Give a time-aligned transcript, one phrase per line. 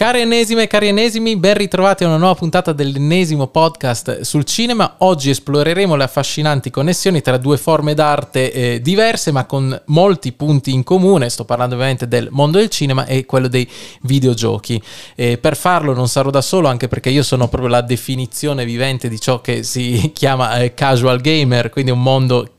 [0.00, 4.94] Cari ennesime e cari ennesimi, ben ritrovati a una nuova puntata dell'ennesimo podcast sul cinema.
[5.00, 10.72] Oggi esploreremo le affascinanti connessioni tra due forme d'arte eh, diverse ma con molti punti
[10.72, 11.28] in comune.
[11.28, 13.68] Sto parlando ovviamente del mondo del cinema e quello dei
[14.04, 14.82] videogiochi.
[15.16, 19.06] Eh, per farlo non sarò da solo anche perché io sono proprio la definizione vivente
[19.06, 22.52] di ciò che si chiama eh, casual gamer, quindi un mondo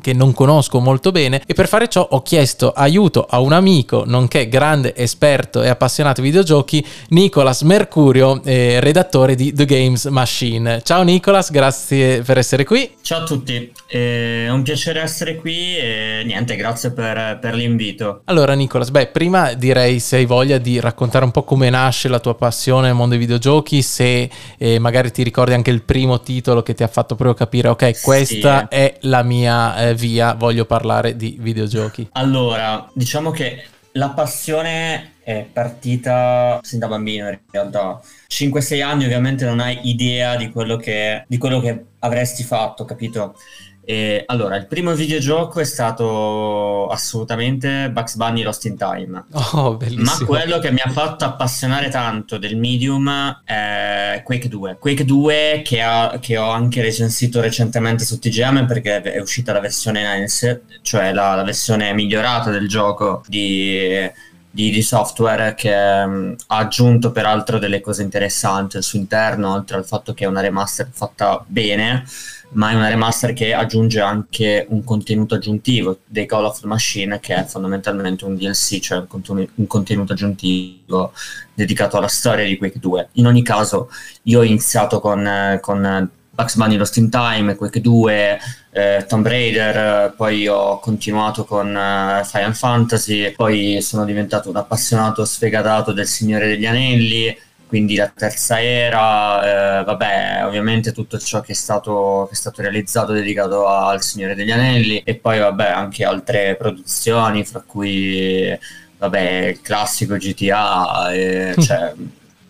[0.00, 4.02] che non conosco molto bene e per fare ciò ho chiesto aiuto a un amico
[4.04, 10.82] nonché grande esperto e appassionato di videogiochi Nicolas Mercurio eh, redattore di The Games Machine.
[10.82, 12.90] Ciao Nicolas grazie per essere qui.
[13.02, 18.22] Ciao a tutti è un piacere essere qui e niente grazie per, per l'invito.
[18.24, 22.18] Allora Nicolas beh prima direi se hai voglia di raccontare un po' come nasce la
[22.18, 26.62] tua passione nel mondo dei videogiochi se eh, magari ti ricordi anche il primo titolo
[26.62, 28.76] che ti ha fatto proprio capire ok questa sì.
[28.76, 32.08] è la mia mia eh, via voglio parlare di videogiochi?
[32.12, 38.00] Allora, diciamo che la passione è partita sin da bambino in realtà.
[38.28, 43.36] 5-6 anni ovviamente non hai idea di quello che, di quello che avresti fatto, capito?
[43.84, 49.24] E, allora, il primo videogioco è stato assolutamente Bugs Bunny Lost in Time.
[49.32, 50.04] Oh, bellissimo.
[50.04, 54.76] Ma quello che mi ha fatto appassionare tanto del medium è Quake 2.
[54.78, 59.60] Quake 2 che, ha, che ho anche recensito recentemente su TGM perché è uscita la
[59.60, 64.10] versione Nines, cioè la, la versione migliorata del gioco di
[64.54, 69.78] di, di, software che um, ha aggiunto peraltro delle cose interessanti al suo interno, oltre
[69.78, 72.04] al fatto che è una remaster fatta bene
[72.52, 77.20] ma è una remaster che aggiunge anche un contenuto aggiuntivo dei Call of the Machine
[77.20, 81.12] che è fondamentalmente un DLC, cioè un, contenu- un contenuto aggiuntivo
[81.54, 83.08] dedicato alla storia di Quake 2.
[83.12, 83.90] In ogni caso
[84.24, 88.38] io ho iniziato con, con Bugs Bunny Lost in Time, Quake 2,
[88.70, 95.26] eh, Tomb Raider, poi ho continuato con uh, Final Fantasy, poi sono diventato un appassionato
[95.26, 97.36] sfegatato del Signore degli Anelli,
[97.72, 102.60] quindi la terza era, eh, vabbè, ovviamente tutto ciò che è, stato, che è stato
[102.60, 108.54] realizzato dedicato al Signore degli Anelli e poi vabbè anche altre produzioni, fra cui
[108.98, 109.20] vabbè
[109.54, 111.94] il classico GTA, eh, cioè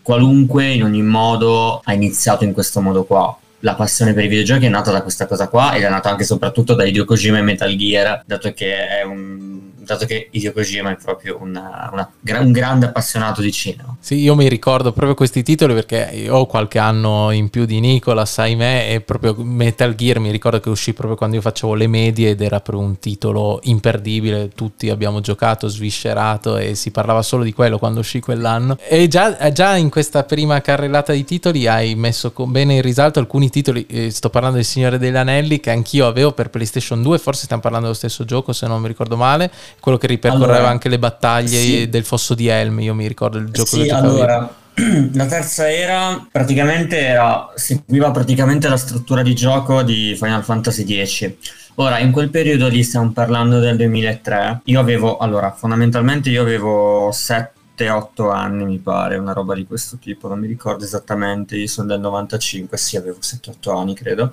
[0.02, 3.38] qualunque in ogni modo ha iniziato in questo modo qua.
[3.60, 6.24] La passione per i videogiochi è nata da questa cosa qua ed è nata anche
[6.24, 10.52] e soprattutto da Hideo Kojima e Metal Gear, dato che è un dato che Hideo
[10.52, 12.10] Kojima è proprio una, una,
[12.40, 13.96] un grande appassionato di cinema.
[13.98, 18.38] Sì, io mi ricordo proprio questi titoli perché ho qualche anno in più di Nicolas,
[18.38, 22.30] ahimè, e proprio Metal Gear mi ricordo che uscì proprio quando io facevo le medie
[22.30, 27.52] ed era proprio un titolo imperdibile, tutti abbiamo giocato, sviscerato e si parlava solo di
[27.52, 28.78] quello quando uscì quell'anno.
[28.88, 33.50] E già, già in questa prima carrellata di titoli hai messo bene in risalto alcuni
[33.50, 37.44] titoli, eh, sto parlando del Signore degli Anelli che anch'io avevo per PlayStation 2, forse
[37.44, 39.50] stiamo parlando dello stesso gioco se non mi ricordo male,
[39.82, 41.88] quello che ripercorreva allora, anche le battaglie sì.
[41.88, 44.48] del fosso di Helm, io mi ricordo il gioco sì, allora,
[45.12, 51.32] la terza era praticamente era, seguiva praticamente la struttura di gioco di Final Fantasy X.
[51.74, 54.60] Ora, in quel periodo lì stiamo parlando del 2003.
[54.66, 60.28] Io avevo, allora, fondamentalmente io avevo 7-8 anni, mi pare, una roba di questo tipo,
[60.28, 61.56] non mi ricordo esattamente.
[61.56, 64.32] Io sono del 95, sì, avevo 7-8 anni, credo.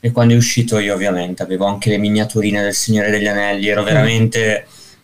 [0.00, 3.82] E quando è uscito io ovviamente avevo anche le miniaturine del Signore degli Anelli, ero
[3.82, 3.86] mm.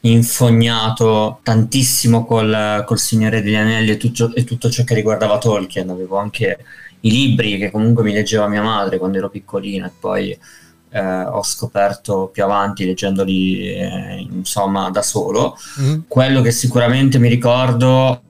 [0.01, 5.91] Infognato tantissimo col, col Signore degli Anelli e tutto, e tutto, ciò che riguardava Tolkien,
[5.91, 6.59] avevo anche
[7.01, 10.39] i libri che comunque mi leggeva mia madre quando ero piccolina e poi
[10.91, 15.57] eh, ho scoperto più avanti leggendoli eh, insomma da solo.
[15.81, 16.01] Mm.
[16.07, 18.23] Quello che sicuramente mi ricordo,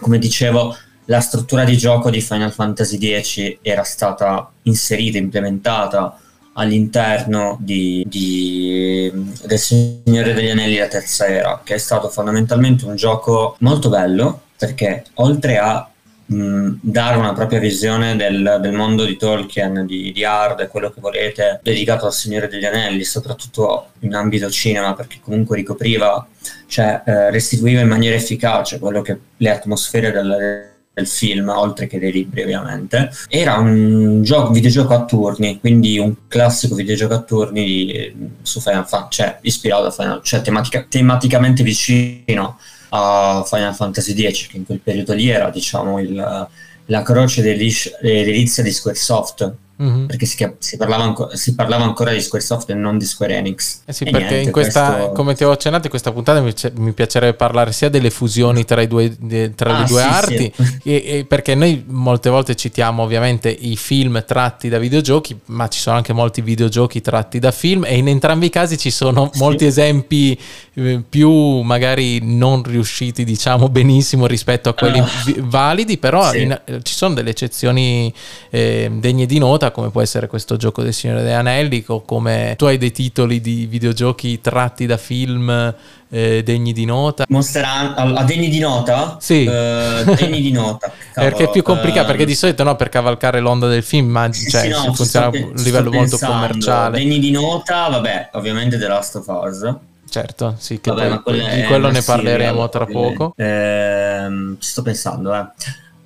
[0.00, 0.76] come dicevo,
[1.06, 6.18] la struttura di gioco di Final Fantasy X era stata inserita, implementata
[6.54, 9.10] all'interno di, di,
[9.44, 14.42] del Signore degli Anelli la terza era, che è stato fondamentalmente un gioco molto bello
[14.56, 15.88] perché oltre a
[16.26, 20.90] mh, dare una propria visione del, del mondo di Tolkien, di, di Ard e quello
[20.90, 26.26] che volete, dedicato al Signore degli Anelli, soprattutto in ambito cinema, perché comunque ricopriva,
[26.66, 31.98] cioè eh, restituiva in maniera efficace quello che le atmosfere del del film, oltre che
[31.98, 33.10] dei libri ovviamente.
[33.28, 38.86] Era un gioco, videogioco a turni, quindi un classico videogioco a turni di, su Final
[38.86, 42.58] Fantasy, cioè ispirato a Final cioè tematica, tematicamente vicino
[42.90, 46.48] a Final Fantasy X, che in quel periodo lì era diciamo il,
[46.86, 49.54] la croce delizia di Squaresoft.
[49.84, 50.06] Mm-hmm.
[50.06, 53.80] perché si, si, parlava anco- si, parlava ancora di Squaresoft e non di Square Enix.
[53.84, 55.12] Eh sì, e perché niente, in questa, questo...
[55.12, 58.84] come ti ho accennato in questa puntata mi, mi, piacerebbe parlare sia delle fusioni tra,
[58.86, 59.16] due,
[59.54, 60.72] tra ah, le due sì, arti, sì.
[60.94, 65.80] E, e perché noi molte volte citiamo ovviamente i film tratti da videogiochi, ma ci
[65.80, 69.64] sono anche molti videogiochi tratti da film e in entrambi i casi ci sono molti
[69.64, 70.38] esempi
[70.74, 75.06] eh, più magari non riusciti diciamo benissimo rispetto a quelli uh,
[75.38, 78.12] validi, però in, ci sono delle eccezioni
[78.50, 82.54] eh, degne di nota come può essere questo gioco del Signore degli Anelli o come
[82.56, 85.74] tu hai dei titoli di videogiochi tratti da film
[86.08, 87.24] eh, degni di nota.
[87.28, 89.16] Monster Hunter, a degni di nota?
[89.18, 89.44] Sì.
[89.44, 90.92] Uh, degni di nota.
[91.12, 94.10] Cavolo, perché è più complicato, uh, perché di solito no, per cavalcare l'onda del film,
[94.10, 96.98] ma sì, cioè, sì, no, funziona a un livello molto commerciale.
[96.98, 99.74] Degni di nota, vabbè, ovviamente The Last of Us.
[100.08, 103.34] Certo, sì, che Vabbè, poi, di quello ne parleremo tra poco.
[103.36, 105.46] Eh, ci sto pensando, eh.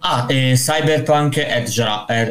[0.01, 1.85] Ah, e Cyberpunk Edge,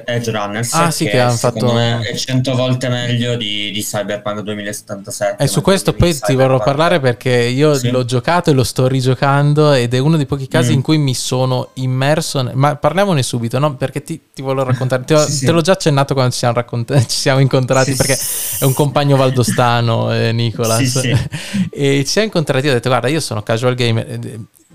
[0.05, 0.73] Edge Runners.
[0.73, 1.73] Ah, sì, che, che hanno fatto.
[1.73, 5.43] Me è 100 volte meglio di, di Cyberpunk 2077.
[5.43, 7.89] E su questo poi ti vorrò parlare perché io sì.
[7.89, 10.75] l'ho giocato e lo sto rigiocando ed è uno dei pochi casi mm.
[10.75, 12.49] in cui mi sono immerso.
[12.53, 13.75] Ma parliamone subito, no?
[13.75, 15.03] Perché ti, ti volevo raccontare.
[15.03, 18.17] Ti ho, sì, te l'ho già accennato quando ci siamo, raccont- ci siamo incontrati perché
[18.59, 21.01] è un compagno valdostano, eh, Nicolas.
[21.69, 24.19] e ci siamo incontrati ho detto: Guarda, io sono casual gamer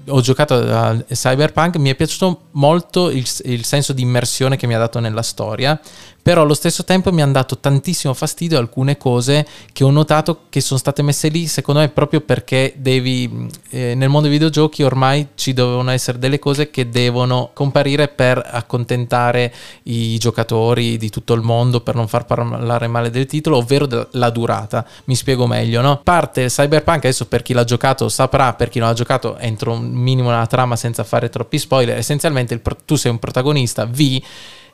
[0.08, 4.74] ho giocato a Cyberpunk, mi è piaciuto molto il, il, senso di immersione che mi
[4.74, 5.78] ha dato nella storia,
[6.22, 10.60] però allo stesso tempo mi hanno dato tantissimo fastidio alcune cose che ho notato che
[10.60, 15.28] sono state messe lì, secondo me proprio perché devi, eh, nel mondo dei videogiochi ormai
[15.34, 19.52] ci dovevano essere delle cose che devono comparire per accontentare
[19.84, 24.30] i giocatori di tutto il mondo, per non far parlare male del titolo, ovvero la
[24.30, 24.86] durata.
[25.04, 26.00] Mi spiego meglio, no?
[26.02, 29.90] Parte Cyberpunk, adesso per chi l'ha giocato saprà, per chi non l'ha giocato entro un
[29.90, 34.22] minimo nella trama senza fare troppi spoiler, essenzialmente il, tu sei un protagonista V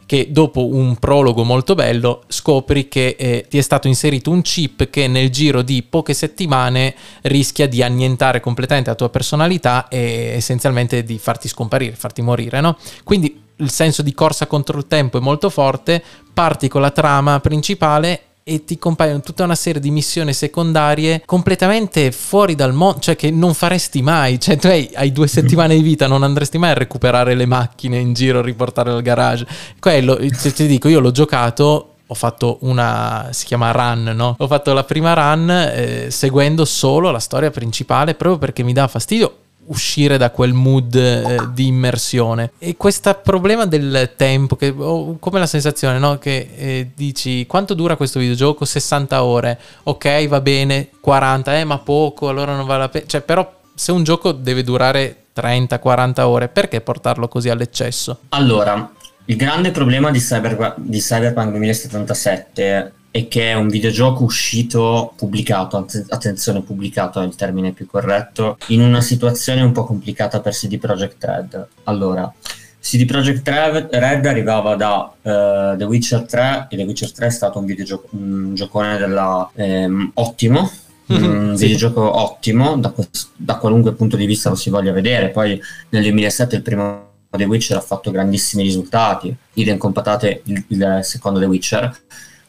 [0.08, 4.88] che dopo un prologo molto bello scopri che eh, ti è stato inserito un chip
[4.88, 6.94] che nel giro di poche settimane
[7.25, 12.78] rischia di annientare completamente la tua personalità e essenzialmente di farti scomparire, farti morire, no?
[13.05, 16.02] Quindi il senso di corsa contro il tempo è molto forte,
[16.32, 22.11] parti con la trama principale e ti compaiono tutta una serie di missioni secondarie completamente
[22.12, 25.83] fuori dal mondo, cioè che non faresti mai, cioè tu hai, hai, due settimane di
[25.83, 29.47] vita, non andresti mai a recuperare le macchine in giro, riportarle al garage.
[29.79, 34.35] Quello, se ti dico, io l'ho giocato, ho fatto una, si chiama run, no?
[34.39, 38.89] Ho fatto la prima run eh, seguendo solo la storia principale proprio perché mi dà
[38.89, 39.35] fastidio
[39.69, 42.53] uscire da quel mood eh, di immersione.
[42.59, 46.19] E questo problema del tempo, che ho come la sensazione no?
[46.19, 48.65] che eh, dici quanto dura questo videogioco?
[48.65, 53.06] 60 ore, ok, va bene, 40, eh, ma poco, allora non vale la pena.
[53.06, 58.21] Cioè, però se un gioco deve durare 30-40 ore, perché portarlo così all'eccesso?
[58.31, 58.91] Allora,
[59.26, 65.87] il grande problema di, Cyber, di Cyberpunk 2077 e che è un videogioco uscito, pubblicato,
[66.08, 70.78] attenzione pubblicato è il termine più corretto, in una situazione un po' complicata per CD
[70.78, 71.69] Projekt Red.
[71.84, 72.32] Allora,
[72.81, 77.58] CD Projekt Red arrivava da uh, The Witcher 3 e The Witcher 3 è stato
[77.58, 80.70] un videogioco un giocone della, ehm, ottimo,
[81.12, 81.64] mm-hmm, un sì.
[81.64, 82.94] videogioco ottimo da,
[83.37, 85.31] da, qualunque punto di vista lo si voglia vedere.
[85.31, 90.64] Poi nel 2007 il primo The Witcher ha fatto grandissimi risultati, idem con patate il,
[90.69, 91.96] il secondo The Witcher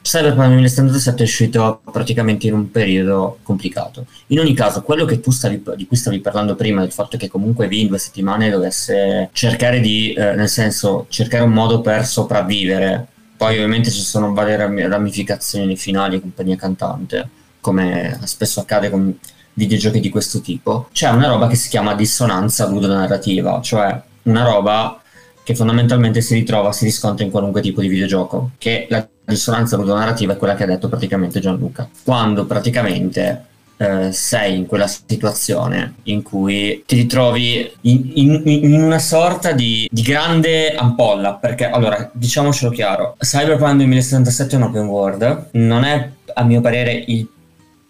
[0.01, 4.05] Cyberpunk 2077 è uscito praticamente in un periodo complicato.
[4.27, 7.73] In ogni caso, quello stavi, di cui stavi parlando prima, del fatto che comunque V
[7.73, 13.07] in due settimane dovesse cercare di, eh, nel senso, cercare un modo per sopravvivere.
[13.35, 17.29] Poi ovviamente ci sono varie ramificazioni finali e compagnia cantante,
[17.59, 19.17] come spesso accade con
[19.53, 20.87] videogiochi di questo tipo.
[20.91, 25.01] C'è una roba che si chiama dissonanza ludonarrativa, cioè una roba
[25.43, 30.33] che fondamentalmente si ritrova, si riscontra in qualunque tipo di videogioco, che la dissonanza narrativa
[30.33, 31.89] è quella che ha detto praticamente Gianluca.
[32.03, 33.45] Quando praticamente
[33.77, 39.87] eh, sei in quella situazione in cui ti ritrovi in, in, in una sorta di,
[39.89, 46.09] di, grande ampolla, perché allora diciamocelo chiaro, Cyberpunk 2077 è un open world, non è
[46.33, 47.25] a mio parere il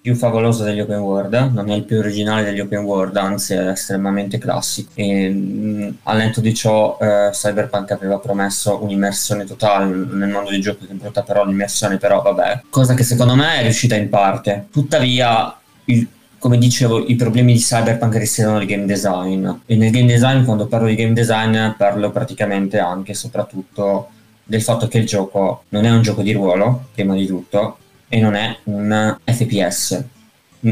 [0.02, 3.70] più favoloso degli open world, non è il più originale degli open world, anzi è
[3.70, 4.92] estremamente classico.
[4.96, 10.62] E, mh, al netto di ciò, eh, Cyberpunk aveva promesso un'immersione totale nel mondo dei
[10.62, 14.68] giochi, che brutta però l'immersione, però vabbè, cosa che secondo me è riuscita in parte.
[14.72, 19.50] Tuttavia, il, come dicevo, i problemi di Cyberpunk risiedono nel game design.
[19.66, 24.10] E nel game design, quando parlo di game design, parlo praticamente anche e soprattutto
[24.46, 27.78] del fatto che il gioco non è un gioco di ruolo, prima di tutto,
[28.10, 30.04] e non è un FPS.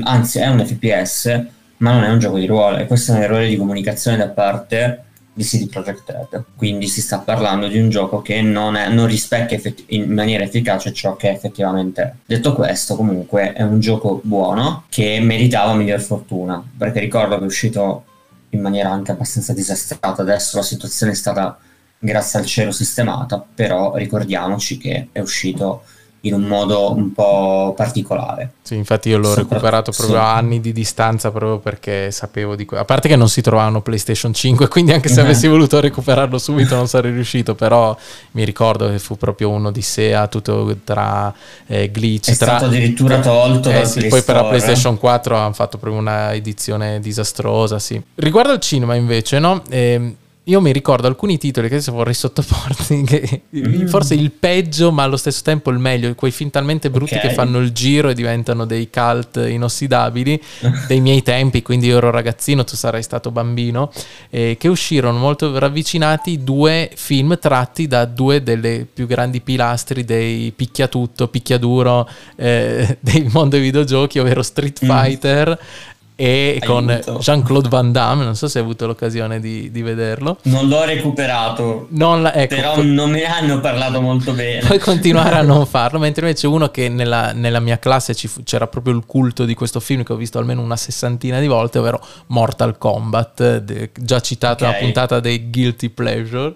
[0.04, 1.46] Anzi, è un FPS,
[1.78, 2.78] ma non è un gioco di ruolo.
[2.78, 5.04] E questo è un errore di comunicazione da parte
[5.38, 6.44] di CD Projekt Red.
[6.56, 10.44] Quindi si sta parlando di un gioco che non, è, non rispecchia effetti- in maniera
[10.44, 12.14] efficace ciò che effettivamente è.
[12.26, 17.46] Detto questo, comunque è un gioco buono che meritava miglior fortuna, perché ricordo che è
[17.46, 18.04] uscito
[18.50, 21.58] in maniera anche abbastanza disastrata, adesso la situazione è stata
[22.00, 25.84] grazie al cielo sistemata, però ricordiamoci che è uscito
[26.22, 28.54] in un modo un po' particolare.
[28.62, 30.22] Sì, infatti io l'ho recuperato proprio sì.
[30.22, 32.84] a anni di distanza proprio perché sapevo di quello.
[32.84, 36.76] A parte che non si trovavano PlayStation 5, quindi anche se avessi voluto recuperarlo subito
[36.76, 37.96] non sarei riuscito, però
[38.32, 41.34] mi ricordo che fu proprio un'odissea tutto tra
[41.68, 42.32] eh, glitch.
[42.32, 42.46] È tra...
[42.48, 47.00] stato addirittura tolto eh, sì, Poi per la PlayStation 4 hanno fatto proprio una edizione
[47.00, 48.02] disastrosa, sì.
[48.16, 49.62] Riguardo al cinema invece, no?
[49.70, 50.16] Eh,
[50.48, 53.88] io mi ricordo alcuni titoli che adesso vorrei sottoporti, che mm.
[53.88, 57.30] forse il peggio, ma allo stesso tempo il meglio, quei film talmente brutti okay.
[57.30, 60.42] che fanno il giro e diventano dei cult inossidabili
[60.88, 63.92] dei miei tempi, quindi io ero ragazzino, tu sarai stato bambino,
[64.30, 70.54] eh, che uscirono molto ravvicinati due film tratti da due delle più grandi pilastri dei
[70.56, 74.90] picchiatutto, picchiaduro eh, del mondo dei videogiochi, ovvero Street mm.
[74.90, 76.66] Fighter mm e Aiuto.
[76.66, 80.40] con Jean-Claude Van Damme, non so se hai avuto l'occasione di, di vederlo.
[80.44, 84.66] Non l'ho recuperato, non la, ecco, però non me ne hanno parlato molto bene.
[84.66, 88.66] Puoi continuare a non farlo, mentre invece uno che nella, nella mia classe fu, c'era
[88.66, 92.04] proprio il culto di questo film che ho visto almeno una sessantina di volte, ovvero
[92.28, 94.68] Mortal Kombat, de, già citato okay.
[94.68, 96.56] nella puntata dei Guilty Pleasure,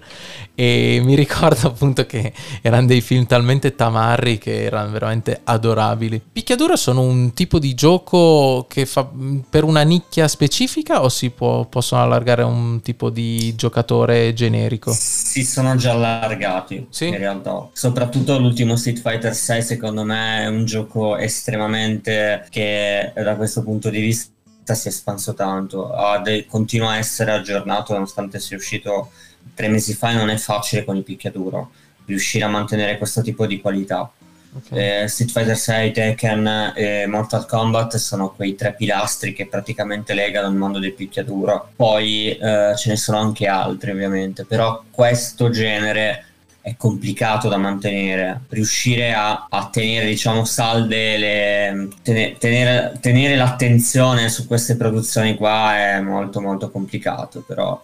[0.56, 6.20] e mi ricordo appunto che erano dei film talmente tamarri che erano veramente adorabili.
[6.32, 9.08] Picchiaduro sono un tipo di gioco che fa
[9.52, 14.94] per una nicchia specifica o si può, possono allargare a un tipo di giocatore generico?
[14.94, 17.10] Si sono già allargati sì?
[17.10, 17.68] in realtà.
[17.74, 23.90] Soprattutto l'ultimo Street Fighter 6 secondo me è un gioco estremamente che da questo punto
[23.90, 24.32] di vista
[24.74, 25.92] si è espanso tanto,
[26.24, 29.12] de- continua a essere aggiornato nonostante sia uscito
[29.54, 31.72] tre mesi fa e non è facile con il picchiaduro
[32.06, 34.10] riuscire a mantenere questo tipo di qualità
[34.54, 35.04] Okay.
[35.04, 40.50] Eh, Street Fighter 6, Tekken e Mortal Kombat sono quei tre pilastri che praticamente legano
[40.50, 41.70] il mondo del picchiaduro.
[41.76, 46.26] Poi eh, ce ne sono anche altri, ovviamente, però questo genere
[46.60, 48.42] è complicato da mantenere.
[48.50, 55.78] Riuscire a, a tenere, diciamo, salde le, tenere, tenere, tenere l'attenzione su queste produzioni qua
[55.78, 57.82] è molto molto complicato, però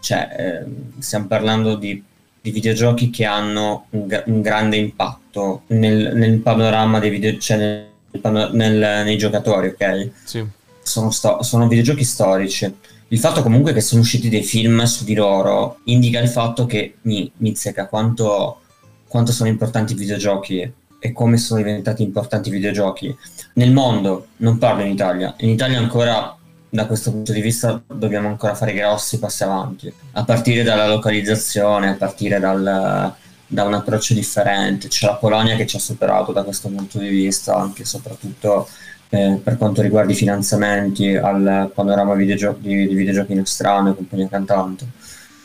[0.00, 2.02] cioè, eh, stiamo parlando di
[2.40, 8.50] di videogiochi che hanno un, un grande impatto nel, nel, panorama dei videogiochi, cioè nel,
[8.52, 10.10] nel, nei giocatori, ok?
[10.24, 10.44] Sì.
[10.82, 12.74] Sono, sto- sono videogiochi storici.
[13.08, 16.96] Il fatto comunque che sono usciti dei film su di loro indica il fatto che
[17.02, 18.60] mi, mi zecca quanto,
[19.06, 23.14] quanto sono importanti i videogiochi e come sono diventati importanti i videogiochi
[23.54, 25.34] nel mondo, non parlo in Italia.
[25.38, 26.36] In Italia ancora
[26.70, 31.90] da questo punto di vista dobbiamo ancora fare grossi passi avanti, a partire dalla localizzazione,
[31.90, 33.12] a partire dal,
[33.46, 34.86] da un approccio differente.
[34.86, 38.68] C'è la Polonia che ci ha superato da questo punto di vista, anche e soprattutto
[39.08, 44.28] eh, per quanto riguarda i finanziamenti al panorama videogiochi, di, di videogiochi nostrano e compagnia
[44.28, 44.86] cantante.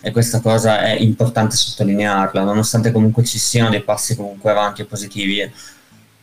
[0.02, 4.86] E questa cosa è importante sottolinearla, nonostante comunque ci siano dei passi comunque avanti e
[4.86, 5.52] positivi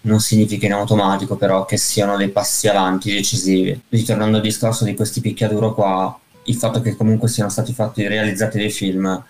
[0.02, 3.80] non significa in automatico però che siano dei passi avanti decisivi.
[3.88, 8.58] Ritornando al discorso di questi picchiaduro qua, il fatto che comunque siano stati fatti realizzati
[8.58, 9.22] dei film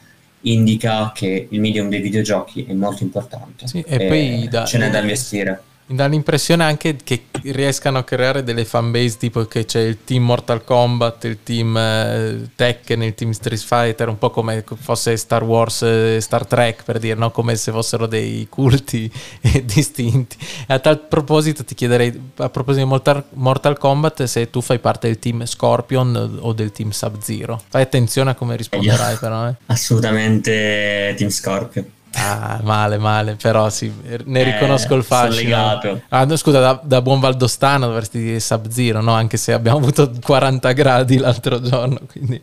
[0.43, 4.79] indica che il medium dei videogiochi è molto importante sì, e, e poi da, ce
[4.79, 5.63] n'è da investire.
[5.93, 10.25] Mi dà l'impressione anche che riescano a creare delle fanbase tipo che c'è il team
[10.25, 15.45] Mortal Kombat, il team eh, Tekken, il team Street Fighter, un po' come fosse Star
[15.45, 17.31] Wars e Star Trek per dire, no?
[17.31, 19.13] come se fossero dei culti
[19.65, 20.39] distinti.
[20.69, 25.09] A tal proposito ti chiederei, a proposito di Mortal, Mortal Kombat, se tu fai parte
[25.09, 27.61] del team Scorpion o del team Sub-Zero.
[27.69, 29.47] Fai attenzione a come risponderai però.
[29.47, 29.57] Eh.
[29.67, 32.01] Assolutamente team Scorpion.
[32.15, 33.93] Ah, male, male, però sì,
[34.25, 35.81] ne eh, riconosco il fascino.
[36.09, 39.13] Ah, no, scusa, da, da, buon valdostano dovresti dire Sub-Zero, no?
[39.13, 42.41] Anche se abbiamo avuto 40 gradi l'altro giorno, quindi...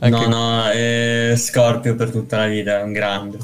[0.00, 0.26] Anche...
[0.26, 3.38] No, no, è Scorpio per tutta la vita, è un grande.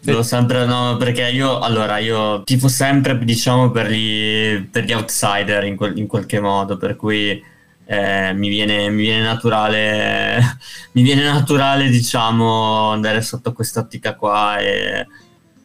[0.00, 5.64] Devo sempre, no, perché io, allora, io tifo sempre, diciamo, per gli, per gli outsider
[5.64, 7.42] in, quel, in qualche modo, per cui
[7.86, 10.58] eh, mi, viene, mi, viene, naturale,
[10.92, 15.06] mi viene naturale, diciamo, andare sotto quest'ottica qua e,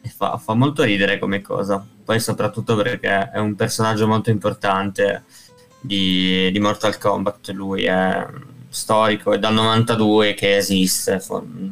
[0.00, 1.84] e fa, fa, molto ridere come cosa.
[2.04, 5.24] Poi soprattutto perché è un personaggio molto importante
[5.80, 8.26] di, di Mortal Kombat, lui è
[8.72, 11.22] storico, è dal 92 che esiste,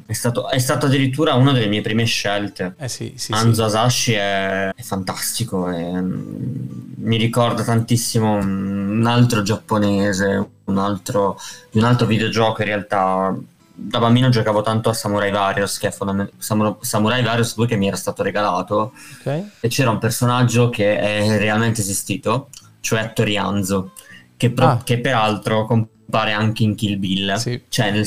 [0.05, 2.75] è stato, è stato addirittura una delle mie prime scelte.
[2.79, 3.77] Eh sì, sì, Anzo sì.
[3.77, 8.39] Asashi è, è fantastico, è, mi ricorda tantissimo
[9.01, 11.39] un altro giapponese, un altro,
[11.73, 13.35] un altro videogioco in realtà
[13.83, 17.77] da bambino giocavo tanto a Samurai Warriors, che è fondament- Samurai, Samurai Warriors 2 che
[17.77, 19.51] mi era stato regalato, okay.
[19.59, 23.93] e c'era un personaggio che è realmente esistito, cioè Torianzo,
[24.37, 24.81] che, pro- ah.
[24.85, 27.35] che peraltro comp- pare anche in Kill Bill.
[27.37, 27.63] Sì.
[27.69, 28.07] Cioè, nel,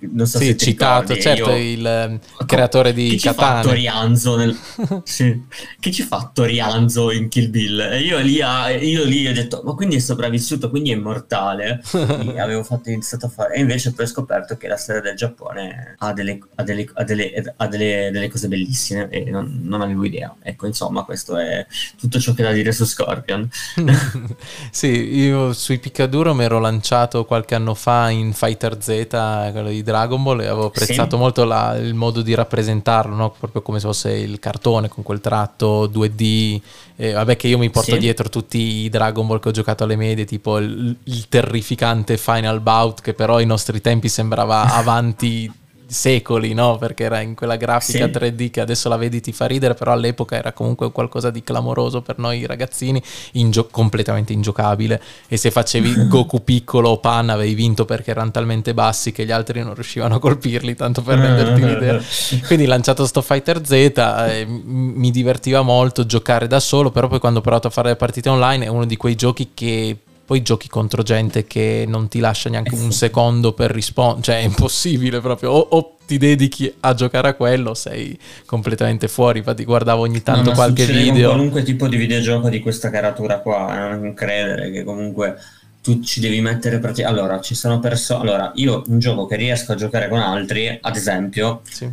[0.00, 1.72] non so sì, se citato, ricordi, certo, io...
[1.72, 3.62] il eh, creatore di che Katana.
[3.62, 4.58] Ci Torianzo nel...
[5.04, 5.42] sì.
[5.78, 7.80] Che ci fa Torianzo in Kill Bill?
[7.80, 11.80] E io lì, io lì ho detto, ma quindi è sopravvissuto, quindi è immortale.
[11.92, 13.54] e avevo fatto, iniziato a fare...
[13.54, 17.04] E invece poi ho scoperto che la storia del Giappone ha delle, ha delle, ha
[17.04, 20.34] delle, ha delle, delle cose bellissime e non, non, avevo idea.
[20.42, 21.66] Ecco, insomma, questo è
[21.98, 23.48] tutto ciò che da dire su Scorpion.
[24.70, 29.06] sì, io sui piccaduro mi ero lanciato qualche anno fa in Fighter Z,
[29.50, 31.22] quello di Dragon Ball, e avevo apprezzato sì.
[31.22, 33.34] molto la, il modo di rappresentarlo, no?
[33.36, 36.60] proprio come se fosse il cartone con quel tratto 2D.
[36.96, 37.98] Eh, vabbè, che io mi porto sì.
[37.98, 42.60] dietro tutti i Dragon Ball che ho giocato alle medie, tipo il, il terrificante Final
[42.60, 45.50] Bout, che però ai nostri tempi sembrava avanti
[45.86, 46.76] secoli, no?
[46.78, 48.10] Perché era in quella grafica sì.
[48.10, 52.02] 3D che adesso la vedi ti fa ridere, però all'epoca era comunque qualcosa di clamoroso
[52.02, 55.00] per noi ragazzini, ingio- completamente ingiocabile.
[55.28, 59.30] E se facevi Goku piccolo o Pan avevi vinto perché erano talmente bassi che gli
[59.30, 62.00] altri non riuscivano a colpirli, tanto per renderti l'idea.
[62.46, 67.38] Quindi lanciato sto Fighter Z, eh, mi divertiva molto giocare da solo, però poi quando
[67.38, 70.68] ho provato a fare le partite online è uno di quei giochi che poi giochi
[70.68, 75.50] contro gente che non ti lascia neanche un secondo per rispondere, cioè è impossibile proprio,
[75.50, 80.50] o, o, ti dedichi a giocare a quello sei completamente fuori, infatti guardavo ogni tanto
[80.50, 81.28] no, qualche video.
[81.28, 85.36] Con qualunque tipo di videogioco di questa caratura qua, eh, non credere che comunque
[85.82, 87.20] tu ci devi mettere praticamente...
[87.20, 88.22] Allora, ci sono persone...
[88.22, 91.86] Allora, io un gioco che riesco a giocare con altri, ad esempio, sì.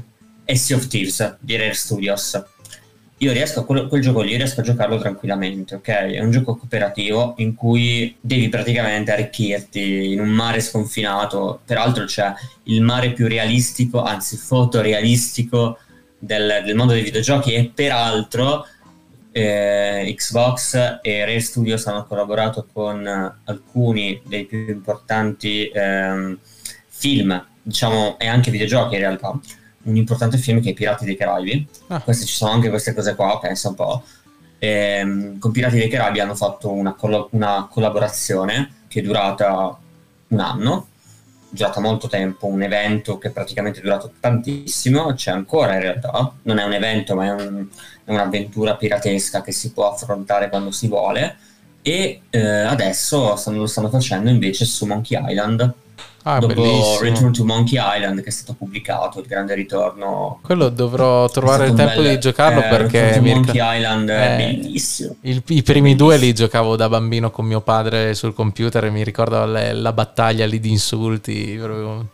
[0.45, 2.41] è Sea of Thieves di Rare Studios
[3.21, 5.87] io riesco a quel, quel, gioco lì riesco a giocarlo tranquillamente, ok?
[5.87, 11.61] È un gioco cooperativo in cui devi praticamente arricchirti in un mare sconfinato.
[11.63, 15.77] Peraltro c'è il mare più realistico, anzi fotorealistico
[16.17, 18.65] del, del mondo dei videogiochi e peraltro
[19.31, 23.05] eh, Xbox e Rare Studios hanno collaborato con
[23.43, 26.37] alcuni dei più importanti eh,
[26.87, 29.39] film, diciamo, e anche videogiochi in realtà
[29.83, 31.67] un importante film che è Pirati dei Caraibi.
[31.87, 32.01] Ah.
[32.01, 34.03] Queste, ci sono anche queste cose qua, pensa un po'.
[34.57, 39.77] E, ehm, con Pirati dei Caraibi hanno fatto una, coll- una collaborazione che è durata
[40.27, 40.87] un anno,
[41.51, 46.33] è durata molto tempo, un evento che praticamente è durato tantissimo, c'è ancora in realtà,
[46.43, 47.67] non è un evento ma è, un,
[48.03, 51.37] è un'avventura piratesca che si può affrontare quando si vuole
[51.81, 55.73] e eh, adesso stanno, lo stanno facendo invece su Monkey Island
[56.23, 56.99] Ah, dopo bellissimo.
[56.99, 60.39] Return to Monkey Island che è stato pubblicato, il grande ritorno.
[60.41, 64.35] Quello dovrò trovare il tempo bel, di giocarlo eh, perché Monkey ric- Island è eh,
[64.35, 65.15] bellissimo.
[65.21, 69.03] Il, I primi due li giocavo da bambino con mio padre sul computer e mi
[69.03, 72.09] ricordo le, la battaglia lì di insulti, proprio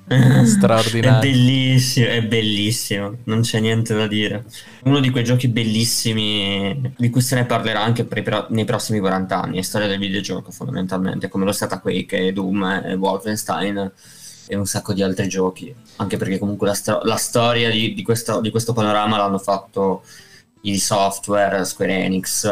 [0.45, 1.19] straordinario.
[1.27, 4.45] È bellissimo, è bellissimo, non c'è niente da dire.
[4.83, 8.07] Uno di quei giochi bellissimi di cui se ne parlerà anche
[8.49, 12.83] nei prossimi 40 anni, è storia del videogioco fondamentalmente, come lo è stata Quake, Doom
[12.85, 13.91] e Wolfenstein
[14.47, 18.03] e un sacco di altri giochi, anche perché comunque la, sto- la storia di, di,
[18.03, 20.03] questo, di, questo, panorama l'hanno fatto
[20.61, 22.49] i software, Square Enix,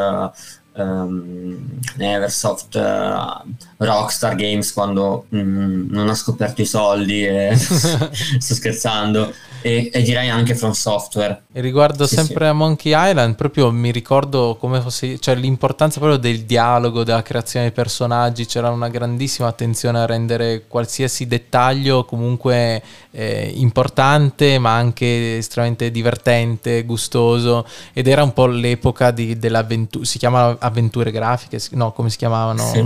[0.73, 9.33] um, Neversoft, uh, Rockstar Games quando um, non ha scoperto i soldi e sto scherzando
[9.65, 11.45] e, e, direi anche From Software.
[11.51, 12.51] E riguardo sì, sempre sì.
[12.51, 17.65] a Monkey Island, proprio mi ricordo come fosse, cioè l'importanza proprio del dialogo, della creazione
[17.65, 25.37] dei personaggi, c'era una grandissima attenzione a rendere qualsiasi dettaglio comunque eh, importante, ma anche
[25.37, 31.91] estremamente divertente, gustoso, ed era un po' l'epoca di, dell'avventura, si chiamano avventure grafiche, no,
[31.91, 32.63] come si chiamavano?
[32.71, 32.85] Sì.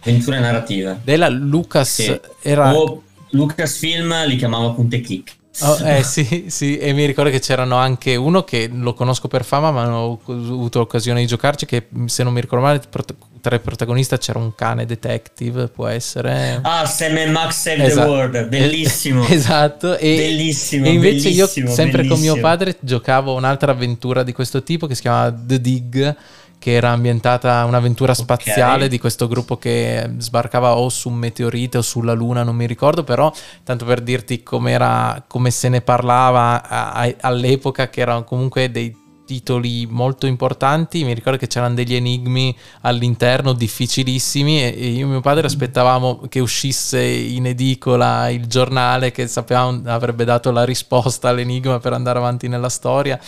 [0.00, 1.00] Avventure narrative.
[1.02, 2.76] Della Lucas era...
[2.76, 5.38] O Lucasfilm li chiamava punte click.
[5.62, 9.44] Oh, eh sì, sì, e mi ricordo che c'erano anche uno che lo conosco per
[9.44, 12.80] fama, ma non ho avuto l'occasione di giocarci, che se non mi ricordo male
[13.40, 16.60] tra i protagonisti c'era un cane detective, può essere...
[16.62, 18.06] Ah, Sam e Max Save esatto.
[18.06, 19.26] the World, bellissimo.
[19.28, 20.86] esatto, e, bellissimo.
[20.86, 22.14] E invece io, sempre bellissimo.
[22.14, 26.16] con mio padre, giocavo un'altra avventura di questo tipo che si chiama The Dig,
[26.60, 28.88] che era ambientata un'avventura spaziale okay.
[28.88, 33.02] di questo gruppo che sbarcava o su un meteorite o sulla Luna, non mi ricordo,
[33.02, 33.32] però
[33.64, 38.94] tanto per dirti come se ne parlava a, a, all'epoca, che erano comunque dei
[39.30, 45.20] titoli molto importanti, mi ricordo che c'erano degli enigmi all'interno difficilissimi e, io e mio
[45.20, 51.78] padre aspettavamo che uscisse in edicola il giornale che sapevamo avrebbe dato la risposta all'enigma
[51.78, 53.20] per andare avanti nella storia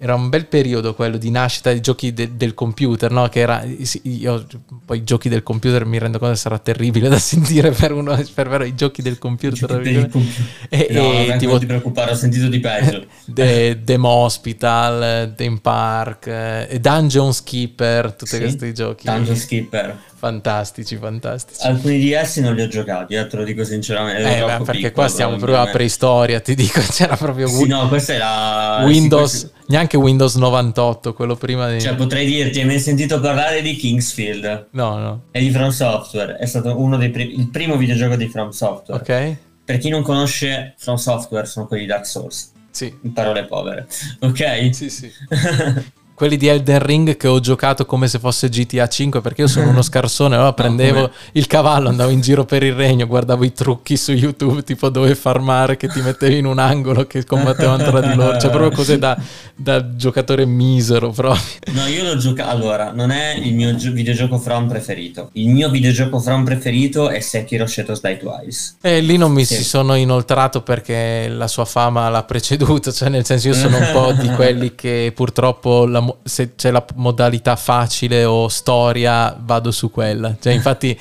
[0.00, 3.28] era un bel periodo quello di nascita dei giochi de- del computer, no?
[3.28, 3.66] Che era,
[4.02, 4.46] io
[4.84, 8.16] poi i giochi del computer mi rendo conto che sarà terribile da sentire per uno,
[8.32, 9.80] per vero, i giochi del computer.
[9.80, 10.44] Del computer.
[10.68, 13.06] E, no, e, tipo, non ti preoccupare, ho sentito di peggio.
[13.26, 19.06] The, The Hospital, Theme Park, eh, Dungeon Skipper, tutti sì, questi giochi.
[19.06, 19.96] Dungeon Skipper.
[20.14, 21.64] Fantastici, fantastici.
[21.66, 24.36] Alcuni di essi non li ho giocati, eh, te lo dico sinceramente.
[24.36, 27.46] Eh, beh, perché piccolo, qua stiamo proprio a preistoria, ti dico, c'era proprio...
[27.46, 28.82] Sì, no, questa è la...
[28.84, 31.80] Windows, sì, neanche Windows 98, quello prima di...
[31.80, 34.68] Cioè, potrei dirti, hai mai sentito parlare di Kingsfield?
[34.72, 35.22] No, no.
[35.30, 39.00] È di From Software, è stato uno dei primi, il primo videogioco di From Software.
[39.00, 39.36] Ok.
[39.64, 42.56] Per chi non conosce From Software, sono quelli di Dark Souls.
[42.70, 42.96] Sì.
[43.02, 43.88] In parole povere.
[44.20, 44.74] Ok?
[44.74, 45.12] Sì, sì.
[46.18, 49.68] quelli di Elden Ring che ho giocato come se fosse GTA 5 perché io sono
[49.68, 53.52] uno scarsone, allora prendevo no, il cavallo, andavo in giro per il regno, guardavo i
[53.52, 58.00] trucchi su YouTube, tipo dove farmare, che ti mettevi in un angolo, che combattevano tra
[58.00, 59.16] di loro, cioè proprio così da,
[59.54, 61.40] da giocatore misero proprio.
[61.66, 65.70] No, io l'ho giocato, allora, non è il mio gio- videogioco From preferito, il mio
[65.70, 68.74] videogioco From preferito è Sekiro Shadows Die Twice.
[68.80, 69.54] E lì non mi sì.
[69.54, 73.88] si sono inoltrato perché la sua fama l'ha preceduto, cioè nel senso io sono un
[73.92, 79.90] po' di quelli che purtroppo la se c'è la modalità facile o storia, vado su
[79.90, 80.36] quella.
[80.38, 80.98] Cioè, infatti,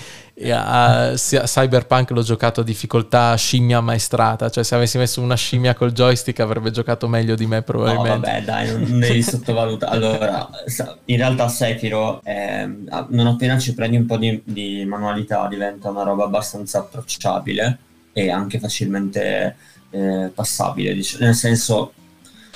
[0.51, 4.49] a, a Cyberpunk l'ho giocato a difficoltà scimmia maestrata.
[4.49, 8.29] Cioè, se avessi messo una scimmia col joystick, avrebbe giocato meglio di me, probabilmente.
[8.29, 9.95] No, vabbè, dai, non devi sottovalutare.
[9.95, 10.49] Allora,
[11.05, 12.69] in realtà, Sekiro, eh,
[13.09, 17.79] non appena ci prendi un po' di, di manualità, diventa una roba abbastanza approcciabile
[18.13, 19.55] e anche facilmente
[19.89, 20.93] eh, passabile.
[20.93, 21.25] Diciamo.
[21.25, 21.93] Nel senso,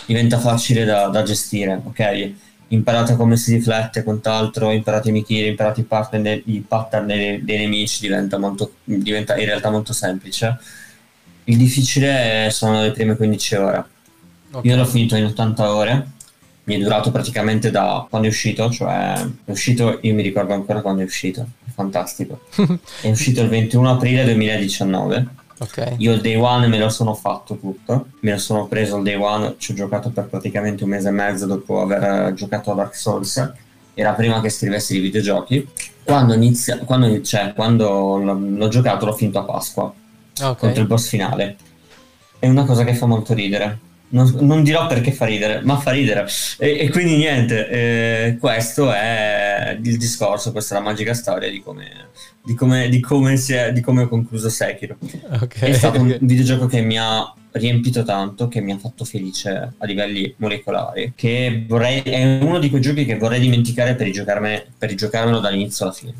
[0.05, 2.33] diventa facile da, da gestire, ok?
[2.71, 7.43] imparate come si riflette quant'altro, imparate i mikiri, imparate i pattern, dei, i pattern dei,
[7.43, 10.57] dei nemici, diventa, molto, diventa, in realtà molto semplice.
[11.45, 13.85] Il difficile sono le prime 15 ore.
[14.51, 14.69] Okay.
[14.69, 16.07] Io l'ho finito in 80 ore,
[16.63, 20.81] mi è durato praticamente da quando è uscito, cioè è uscito, io mi ricordo ancora
[20.81, 22.41] quando è uscito, è fantastico.
[23.01, 25.95] è uscito il 21 aprile 2019 Okay.
[25.99, 29.13] Io il day one me lo sono fatto tutto, me lo sono preso il day
[29.13, 32.95] one, ci ho giocato per praticamente un mese e mezzo dopo aver giocato a Dark
[32.95, 33.53] Souls,
[33.93, 35.69] era prima che scrivessi i videogiochi.
[36.03, 39.93] Quando, inizia, quando, cioè, quando l'ho, l'ho, giocato l'ho finito a Pasqua,
[40.39, 40.55] okay.
[40.55, 41.57] contro il boss finale.
[42.39, 43.89] È una cosa che fa molto ridere.
[44.11, 46.25] Non, non dirò perché fa ridere, ma fa ridere.
[46.57, 51.61] E, e quindi niente, eh, questo è il discorso, questa è la magica storia di
[51.61, 52.09] come
[52.43, 54.97] di come, di come, è, di come ho concluso Sekiro.
[55.41, 55.69] Okay.
[55.69, 59.85] È stato un videogioco che mi ha riempito tanto, che mi ha fatto felice a
[59.85, 64.09] livelli molecolari, che vorrei, è uno di quei giochi che vorrei dimenticare per,
[64.77, 66.13] per rigiocarmelo dall'inizio alla fine.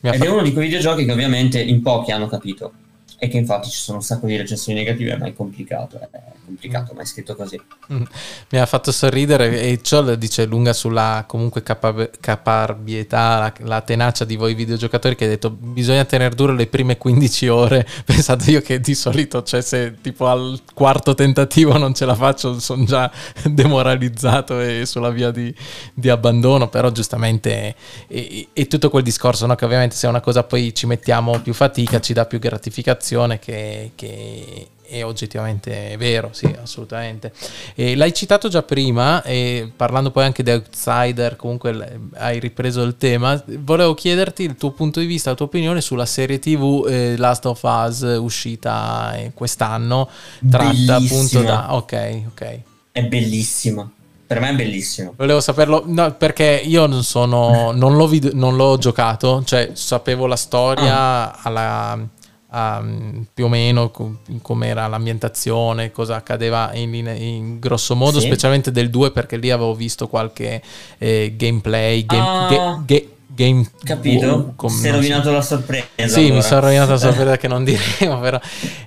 [0.00, 0.24] Ed fatto...
[0.24, 2.72] è uno di quei videogiochi che ovviamente in pochi hanno capito
[3.18, 6.08] e che infatti ci sono un sacco di recensioni negative, ma è complicato, è
[6.44, 7.60] complicato, ma è scritto così.
[7.92, 8.02] Mm.
[8.50, 14.24] Mi ha fatto sorridere e ciò dice lunga sulla comunque capab- caparbietà, la, la, tenacia
[14.24, 18.60] di voi videogiocatori che hai detto bisogna tenere duro le prime 15 ore, pensate io
[18.60, 23.10] che di solito, cioè se tipo al quarto tentativo non ce la faccio, sono già
[23.44, 25.54] demoralizzato e sulla via di,
[25.94, 27.74] di abbandono, però giustamente
[28.06, 29.54] è, tutto quel discorso, no?
[29.54, 33.38] che ovviamente se è una cosa poi ci mettiamo più fatica, ci dà più gratificazione
[33.38, 37.32] che, che è oggettivamente vero, sì, assolutamente.
[37.74, 42.96] E l'hai citato già prima, e parlando poi anche di Outsider, comunque hai ripreso il
[42.98, 43.42] tema.
[43.60, 47.46] Volevo chiederti il tuo punto di vista, la tua opinione sulla serie TV eh, Last
[47.46, 50.08] of Us uscita eh, quest'anno,
[50.48, 51.74] tratta appunto da...
[51.74, 52.60] Ok, ok.
[52.92, 53.90] È bellissima.
[54.26, 55.14] Per me è bellissimo.
[55.16, 57.70] Volevo saperlo no, perché io non sono.
[57.72, 61.38] Non l'ho, vid- non l'ho giocato, cioè sapevo la storia ah.
[61.42, 62.08] alla
[62.52, 68.26] um, più o meno com- com'era l'ambientazione, cosa accadeva in, in, in grosso modo, sì.
[68.26, 70.62] specialmente del 2 perché lì avevo visto qualche
[70.98, 72.46] eh, gameplay, game, ah.
[72.48, 75.32] ga- ga- game capito com- si è rovinato so.
[75.32, 76.34] la sorpresa sì allora.
[76.34, 78.38] mi sono rovinato la sorpresa che non diremo però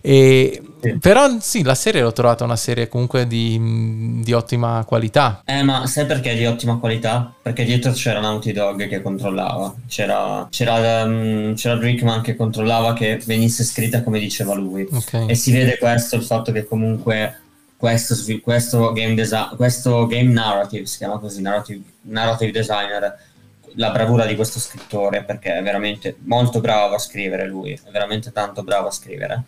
[0.01, 0.98] e, sì.
[1.00, 5.86] però sì la serie l'ho trovata una serie comunque di, di, ottima qualità eh ma
[5.88, 7.34] sai perché è di ottima qualità?
[7.41, 13.21] perché dietro c'era Naughty Dog che controllava c'era, c'era, um, c'era Drickman che controllava che
[13.26, 15.30] venisse scritta come diceva lui okay.
[15.30, 17.39] e si vede questo il fatto che comunque
[17.78, 23.17] questo, questo, game, desi- questo game narrative si chiama così narrative, narrative designer
[23.76, 28.32] la bravura di questo scrittore perché è veramente molto bravo a scrivere lui, è veramente
[28.32, 29.43] tanto bravo a scrivere.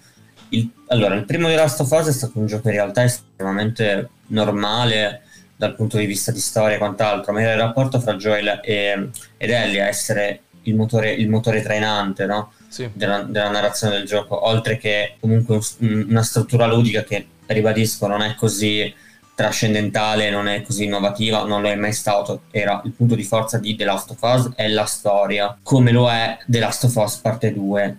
[0.49, 4.09] Il, allora, il primo di Last of Us è stato un gioco in realtà estremamente
[4.27, 5.21] normale,
[5.57, 9.09] dal punto di vista di storia e quant'altro, ma era il rapporto fra Joel e,
[9.37, 12.51] ed Ellie a essere il motore, il motore trainante no?
[12.67, 12.89] sì.
[12.93, 18.21] della, della, narrazione del gioco, oltre che comunque un, una struttura ludica che, ribadisco, non
[18.21, 18.93] è così
[19.33, 23.57] trascendentale, non è così innovativa, non lo è mai stato, era il punto di forza
[23.57, 27.15] di The Last of Us, è la storia, come lo è The Last of Us
[27.17, 27.97] parte 2.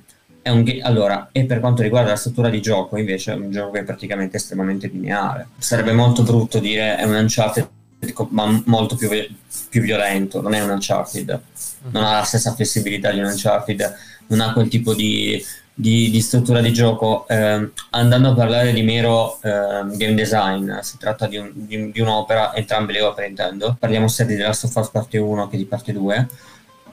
[0.49, 3.51] È un ga- allora, e per quanto riguarda la struttura di gioco, invece è un
[3.51, 5.49] gioco che è praticamente estremamente lineare.
[5.59, 7.69] Sarebbe molto brutto dire è un Uncharted
[8.31, 9.11] ma molto più,
[9.69, 11.39] più violento, non è un Uncharted,
[11.91, 13.95] non ha la stessa flessibilità di un Uncharted,
[14.29, 17.29] non ha quel tipo di, di, di struttura di gioco.
[17.29, 22.01] Eh, andando a parlare di mero eh, game design, si tratta di, un, di, di,
[22.01, 25.59] un'opera, entrambe le opere intendo, parliamo sia di The Last of Us parte 1 che
[25.59, 26.29] di parte 2,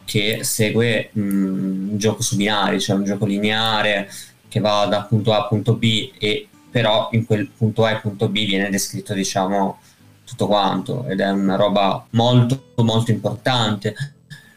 [0.06, 4.10] che segue mh, un gioco su binari, cioè un gioco lineare
[4.48, 8.00] che va da punto A a punto B e però in quel punto A e
[8.00, 9.80] punto B viene descritto diciamo
[10.26, 13.96] tutto quanto ed è una roba molto molto importante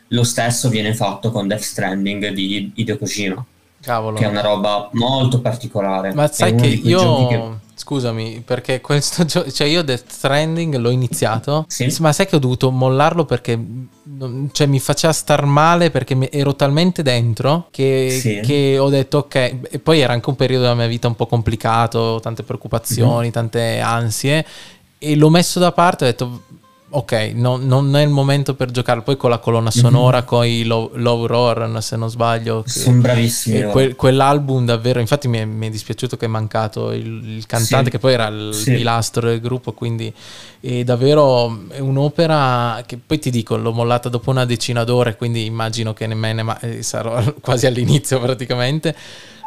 [0.09, 3.45] lo stesso viene fatto con Death Stranding di Hideo Kojima
[3.81, 4.17] Cavolo.
[4.17, 7.53] che è una roba molto particolare ma sai che io che...
[7.79, 11.95] Scusami, perché questo gioco, cioè io Death Stranding l'ho iniziato, sì.
[12.01, 13.57] ma sai che ho dovuto mollarlo perché
[14.51, 18.41] cioè, mi faceva star male perché ero talmente dentro che, sì.
[18.41, 19.35] che, ho detto ok,
[19.71, 23.31] e poi era anche un periodo della mia vita un po' complicato, tante preoccupazioni, mm-hmm.
[23.31, 24.45] tante ansie
[24.99, 26.43] e l'ho messo da parte, ho detto
[26.91, 29.03] ok, no, non è il momento per giocarlo.
[29.03, 29.81] Poi con la colonna mhm.
[29.81, 30.27] sonora, mm-hmm.
[30.27, 32.63] con i Low Roar, se non sbaglio.
[32.67, 33.71] Sono bravissimi.
[33.71, 37.87] Que, quell'album davvero, infatti mi è, mi è, dispiaciuto che è mancato il, il cantante,
[37.87, 37.91] sì.
[37.91, 38.75] che poi era il sì.
[38.75, 40.13] pilastro del gruppo, quindi
[40.61, 45.45] è davvero è un'opera che poi ti dico, l'ho mollata dopo una decina d'ore, quindi
[45.45, 48.95] immagino che nemmeno ma- eh, sarò quasi all'inizio praticamente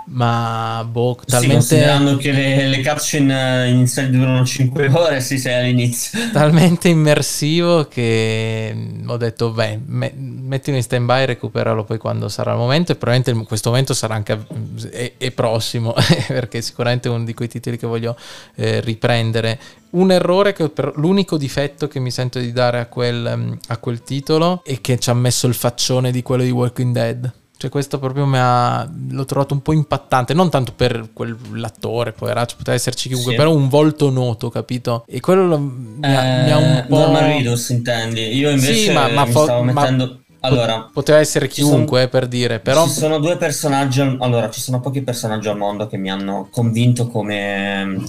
[0.05, 1.61] ma boh, talmente...
[1.61, 6.19] Sì, considerando che le, le cutscene iniziali durano 5 ore, si sei all'inizio.
[6.31, 12.27] Talmente immersivo che ho detto, beh, me, mettilo in stand by e recuperalo poi quando
[12.29, 14.45] sarà il momento e probabilmente questo momento sarà anche
[14.91, 15.93] è, è prossimo,
[16.27, 18.17] perché sicuramente è uno di quei titoli che voglio
[18.55, 19.59] eh, riprendere.
[19.91, 24.03] Un errore, che per, l'unico difetto che mi sento di dare a quel, a quel
[24.03, 27.99] titolo è che ci ha messo il faccione di quello di Walking Dead cioè, questo
[27.99, 28.89] proprio mi ha.
[29.09, 30.33] l'ho trovato un po' impattante.
[30.33, 33.37] Non tanto per quell'attore, poveraccio, poteva esserci chiunque, sì.
[33.37, 35.03] però un volto noto, capito?
[35.07, 36.97] E quello mi ha, eh, mi ha un eh, po'.
[36.97, 38.35] Norman Reedus, intendi?
[38.35, 40.05] Io invece sì, ma, ma fo- stavo mettendo.
[40.05, 40.47] Ma...
[40.47, 42.83] Allora, poteva essere chiunque sono, per dire, però.
[42.85, 44.01] Ci sono due personaggi.
[44.01, 48.01] Allora, ci sono pochi personaggi al mondo che mi hanno convinto come.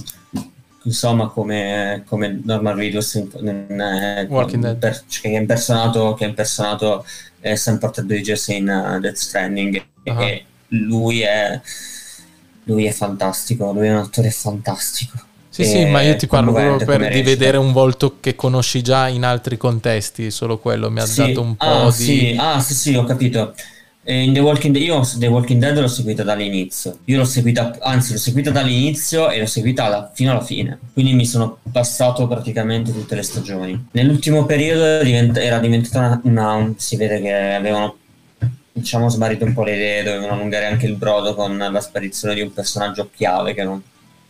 [0.85, 4.77] Insomma, come, come Norman Reedus in, in, Walking Dead.
[4.77, 7.05] Per, che è impersonato, che è impersonato
[7.39, 10.21] è Sam Porter Bridges in uh, Death Stranding uh-huh.
[10.21, 11.59] e lui è
[12.65, 15.17] lui è fantastico, lui è un attore fantastico.
[15.49, 19.07] Sì, sì, ma io ti parlo proprio per di vedere un volto che conosci già
[19.07, 21.27] in altri contesti, solo quello mi ha sì.
[21.27, 22.03] dato un po' ah, di...
[22.03, 22.35] Sì.
[22.39, 23.53] Ah, sì, sì, ho capito.
[24.05, 26.97] In The Walking Dead, io The Walking Dead l'ho seguita dall'inizio.
[27.05, 30.77] Io l'ho seguita, anzi, l'ho seguita dall'inizio e l'ho seguita alla, fino alla fine.
[30.91, 33.87] Quindi mi sono passato praticamente tutte le stagioni.
[33.91, 37.95] Nell'ultimo periodo divent- era diventata una, una, Si vede che avevano,
[38.73, 42.41] diciamo, smarrito un po' le idee, dovevano allungare anche il brodo con la sparizione di
[42.41, 43.81] un personaggio chiave che non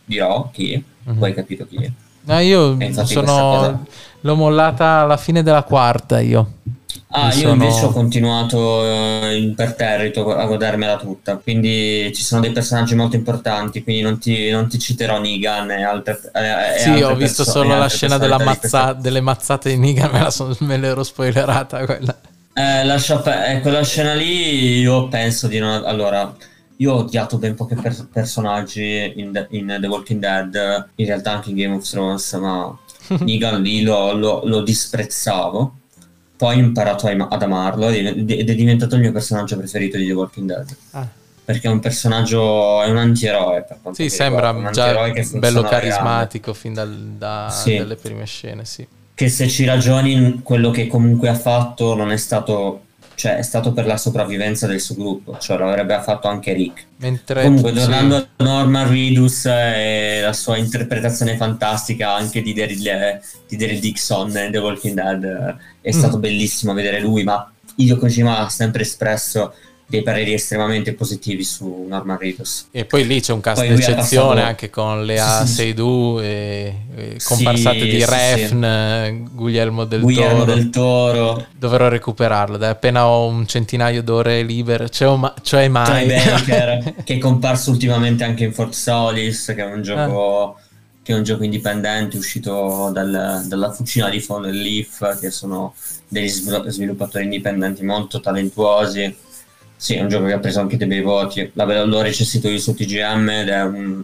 [0.04, 0.82] dirò chi.
[1.08, 1.18] Mm-hmm.
[1.18, 1.90] Poi hai capito chi è.
[2.26, 3.86] No, io sono.
[4.20, 6.52] L'ho mollata alla fine della quarta io.
[7.16, 7.52] Ah, io sono...
[7.52, 13.84] invece ho continuato eh, imperterrito a godermela tutta, quindi ci sono dei personaggi molto importanti,
[13.84, 17.58] quindi non ti, non ti citerò Negan e altre eh, Sì, altre ho visto perso-
[17.60, 22.18] solo la scena mazza- delle mazzate di Negan, me, son- me l'ero spoilerata quella.
[22.52, 25.84] Eh, lascia pe- eh, quella scena lì io penso di non...
[25.84, 26.34] Allora,
[26.78, 31.30] io ho odiato ben pochi per- personaggi in, The, in The Walking Dead, in realtà
[31.32, 32.76] anche in Game of Thrones, ma
[33.20, 35.76] Negan lì lo, lo, lo disprezzavo
[36.36, 40.46] poi ho imparato ad amarlo ed è diventato il mio personaggio preferito di The Walking
[40.48, 40.76] Dead.
[40.92, 41.08] Ah.
[41.44, 43.64] Perché è un personaggio, è un antieroe.
[43.64, 47.76] Per sì, sembra riguarda, già bello carismatico fin dal, da, sì.
[47.76, 48.86] dalle prime scene, sì.
[49.14, 52.80] Che se ci ragioni, quello che comunque ha fatto non è stato
[53.14, 56.84] cioè è stato per la sopravvivenza del suo gruppo, cioè l'avrebbe fatto anche Rick.
[56.98, 58.26] Mentre Comunque, tornando sì.
[58.36, 64.50] a Norman Reedus e la sua interpretazione fantastica anche di Daryl, di Daryl Dixon in
[64.50, 66.20] The Walking Dead, è stato mm.
[66.20, 69.54] bellissimo vedere lui, ma Hideo Kojima ha sempre espresso
[69.94, 72.66] dei pareri estremamente positivi su Norman Reedus.
[72.70, 77.80] E poi lì c'è un cast d'eccezione anche con Lea sì, Seydoux e, e comparsate
[77.80, 79.34] sì, di Refn, sì.
[79.34, 80.54] Guglielmo, del, Guglielmo Toro.
[80.54, 81.46] del Toro.
[81.56, 86.06] Dovrò recuperarlo, dai, appena ho un centinaio d'ore libere, cioè, ma, cioè mai.
[86.06, 90.56] Baker, che è comparso ultimamente anche in Fort Solis, che è un gioco...
[90.56, 90.62] Ah
[91.04, 95.74] che è un gioco indipendente uscito dal, dalla fucina di Phone Leaf, che sono
[96.08, 99.14] degli sviluppatori indipendenti molto talentuosi.
[99.76, 101.50] Sì, è un gioco che ha preso anche dei bei voti.
[101.52, 104.02] L'ho recensito io su TGM ed è un,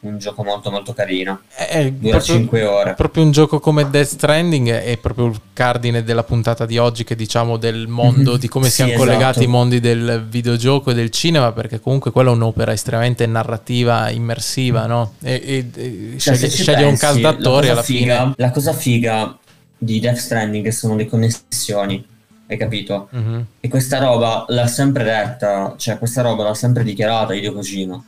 [0.00, 1.42] un gioco molto molto carino.
[1.54, 2.94] È Dura 5 ore.
[2.94, 7.14] Proprio un gioco come Death Stranding è proprio il cardine della puntata di oggi che
[7.14, 8.40] diciamo del mondo, mm-hmm.
[8.40, 9.06] di come sì, siano esatto.
[9.06, 14.10] collegati i mondi del videogioco e del cinema, perché comunque quella è un'opera estremamente narrativa,
[14.10, 15.14] immersiva, no?
[15.22, 15.70] E, e,
[16.14, 18.34] e cioè, sceglie, sceglie un cast d'attori alla figa, fine.
[18.36, 19.38] La cosa figa
[19.78, 22.04] di Death Stranding sono le connessioni
[22.52, 23.08] hai capito?
[23.14, 23.40] Mm-hmm.
[23.60, 28.04] E questa roba l'ha sempre detta, cioè questa roba l'ha sempre dichiarata Hideo Kojima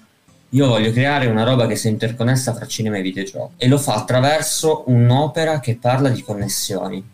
[0.55, 3.95] io voglio creare una roba che sia interconnessa fra cinema e videogioco e lo fa
[3.95, 7.05] attraverso un'opera che parla di connessioni,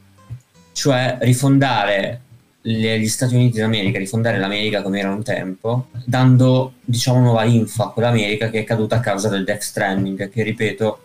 [0.73, 2.21] cioè rifondare
[2.61, 7.93] gli Stati Uniti d'America, rifondare l'America come era un tempo, dando diciamo nuova info a
[7.93, 11.01] quell'America che è caduta a causa del Death Stranding, che ripeto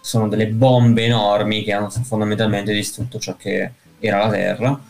[0.00, 4.80] sono delle bombe enormi che hanno fondamentalmente distrutto ciò che era la Terra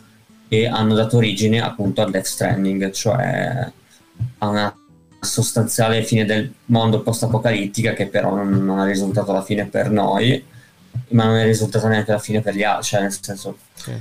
[0.53, 3.71] e hanno dato origine appunto al Death Stranding, cioè
[4.39, 4.75] a una
[5.17, 10.43] sostanziale fine del mondo post-apocalittica che però non, non è risultato la fine per noi
[11.09, 13.91] ma non è risultata neanche la fine per gli altri cioè nel senso sì.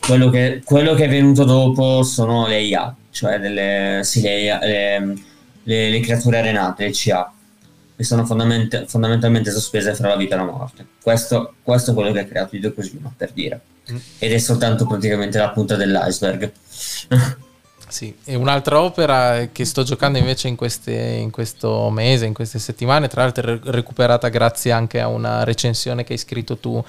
[0.00, 5.14] quello, che, quello, che, è venuto dopo sono le IA cioè delle, sì, le, le,
[5.62, 7.32] le, le, creature arenate, le CA
[8.02, 10.86] che sono fondament- fondamentalmente sospese fra la vita e la morte.
[11.00, 13.60] Questo, questo è quello che ha creato Hideo Kojima per dire.
[13.90, 13.96] Mm.
[14.18, 16.52] ed è soltanto praticamente la punta dell'iceberg
[17.92, 22.58] Sì, e un'altra opera che sto giocando invece in, queste, in, questo mese, in queste
[22.58, 26.82] settimane, tra l'altro recuperata grazie anche a una recensione che hai scritto tu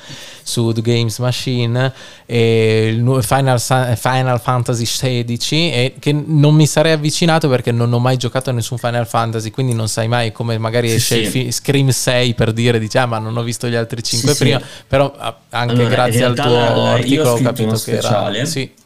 [0.44, 1.92] su The Games Machine,
[2.26, 8.52] Final, Final Fantasy XVI, e che non mi sarei avvicinato perché non ho mai giocato
[8.52, 11.52] a nessun Final Fantasy, quindi non sai mai come magari sì, esce sì.
[11.52, 14.62] Scream 6 per dire, dici, ah ma non ho visto gli altri 5 sì, prima,
[14.88, 15.14] però
[15.50, 18.46] anche allora, grazie al tuo articolo ho capito che era...
[18.46, 18.82] Sì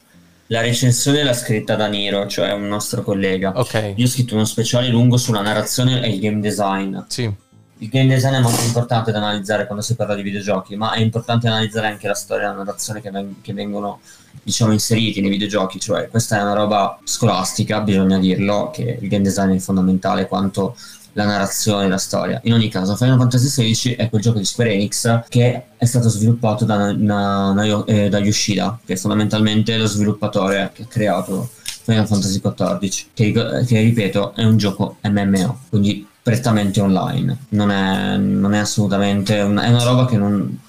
[0.48, 3.52] la recensione l'ha scritta da Nero, cioè un nostro collega.
[3.56, 3.94] Ok.
[3.96, 6.98] Io ho scritto uno speciale lungo sulla narrazione e il game design.
[7.08, 7.32] Sì.
[7.80, 11.00] Il game design è molto importante da analizzare quando si parla di videogiochi, ma è
[11.00, 14.00] importante analizzare anche la storia e la narrazione che, ven- che vengono,
[14.42, 15.80] diciamo, inseriti nei videogiochi.
[15.80, 20.76] Cioè, questa è una roba scolastica, bisogna dirlo, che il game design è fondamentale quanto
[21.18, 22.40] la narrazione, la storia.
[22.44, 26.10] In ogni caso, Final Fantasy XVI è quel gioco di Square Enix che è stato
[26.10, 31.50] sviluppato da, na, na, eh, da Yoshida, che è fondamentalmente lo sviluppatore che ha creato
[31.84, 33.32] Final Fantasy XIV, che,
[33.66, 37.36] che ripeto è un gioco MMO, quindi prettamente online.
[37.50, 40.60] Non è, non è assolutamente una, è una roba che non.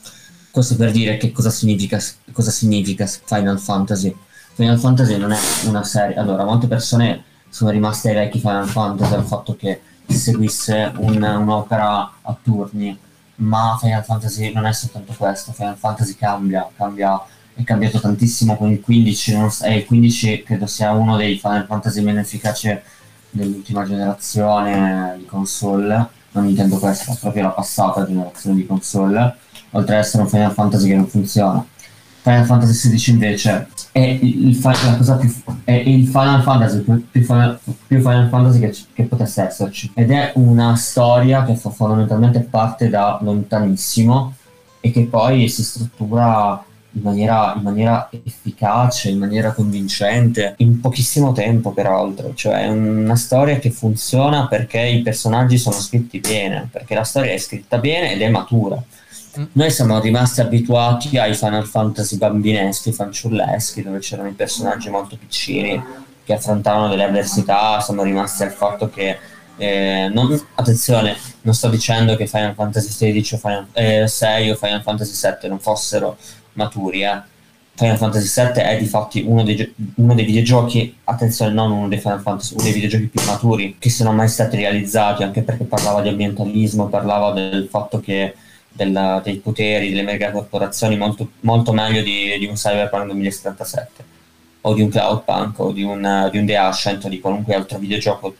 [0.51, 4.15] Questo per dire che cosa significa, cosa significa Final Fantasy.
[4.55, 6.17] Final Fantasy non è una serie.
[6.17, 9.81] Allora, molte persone sono rimaste ai vecchi Final Fantasy al fatto che
[10.15, 12.97] seguisse un, un'opera a turni,
[13.37, 17.23] ma Final Fantasy non è soltanto questo, Final Fantasy cambia, cambia
[17.59, 22.03] è cambiato tantissimo con il 15, e il 15 credo sia uno dei Final Fantasy
[22.03, 22.79] meno efficaci
[23.31, 29.35] dell'ultima generazione di console, non intendo questa, proprio la passata generazione di console,
[29.71, 31.67] oltre ad essere un Final Fantasy che non funziona.
[32.23, 35.33] Final Fantasy XVI invece è il, la cosa più
[35.65, 39.91] è il Final Fantasy più, più, Final, più Final Fantasy che, che, potesse esserci.
[39.95, 44.35] Ed è una storia che fondamentalmente parte da lontanissimo
[44.81, 51.33] e che poi si struttura in maniera, in maniera efficace, in maniera convincente, in pochissimo
[51.33, 56.95] tempo peraltro, cioè è una storia che funziona perché i personaggi sono scritti bene, perché
[56.95, 58.83] la storia è scritta bene ed è matura
[59.53, 65.83] noi siamo rimasti abituati ai Final Fantasy bambineschi, fanciulleschi, dove c'erano i personaggi molto piccini
[66.25, 69.19] che affrontavano delle avversità, siamo rimasti al fatto che
[69.57, 74.55] eh, non, attenzione, non sto dicendo che Final Fantasy XVI o Final, eh, 6 o
[74.57, 76.17] Final Fantasy VII non fossero
[76.53, 77.21] maturi, eh.
[77.75, 81.99] Final Fantasy VII è di fatti uno dei, uno dei videogiochi, attenzione, non uno dei
[81.99, 86.03] Final Fantasy, uno dei videogiochi più maturi che sono mai stati realizzati, anche perché parlava
[86.03, 88.35] di ambientalismo, parlava del fatto che
[88.79, 94.05] della, dei poteri delle megacorporazioni molto, molto meglio di, di, un Cyberpunk 2077
[94.61, 97.79] o di un Cloudpunk o di un, di un The Ascent o di qualunque altro
[97.79, 98.37] videogioco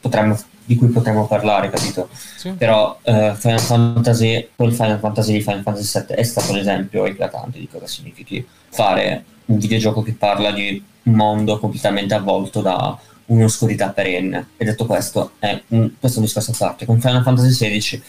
[0.00, 2.08] potremmo, di cui potremmo parlare, capito?
[2.36, 2.50] Sì.
[2.50, 7.58] Però uh, Final Fantasy, quel Final Fantasy di Final Fantasy VII è stato l'esempio eclatante
[7.58, 13.88] di cosa significhi fare un videogioco che parla di un mondo completamente avvolto da un'oscurità
[13.88, 14.50] perenne.
[14.56, 16.86] E detto questo, è un, questo è un discorso a parte.
[16.86, 18.02] Con Final Fantasy XVI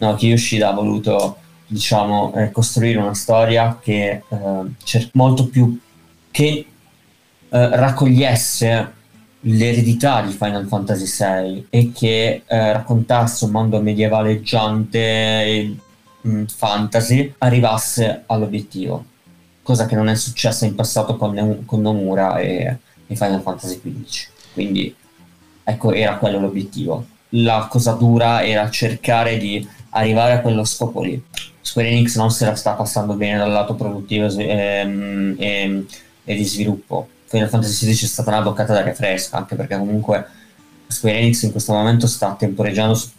[0.00, 1.36] no, Kiyoshida ha voluto
[1.66, 5.78] diciamo, eh, costruire una storia che eh, cer- molto più
[6.30, 6.66] che
[7.48, 8.98] eh, raccogliesse
[9.44, 15.76] l'eredità di Final Fantasy VI e che eh, raccontasse un mondo medievaleggiante
[16.20, 19.04] mh, fantasy arrivasse all'obiettivo,
[19.62, 24.28] cosa che non è successa in passato con, con Nomura e, e Final Fantasy XV.
[24.52, 24.94] Quindi
[25.62, 27.06] ecco, era quello l'obiettivo.
[27.30, 31.22] La cosa dura era cercare di arrivare a quello scopo lì.
[31.60, 35.86] Square Enix non se la sta passando bene dal lato produttivo e, e, e,
[36.24, 37.08] e di sviluppo.
[37.26, 40.26] Final Fantasy XVI è stata una boccata d'aria fresca, anche perché comunque
[40.88, 43.10] Square Enix in questo momento sta temporeggiando su,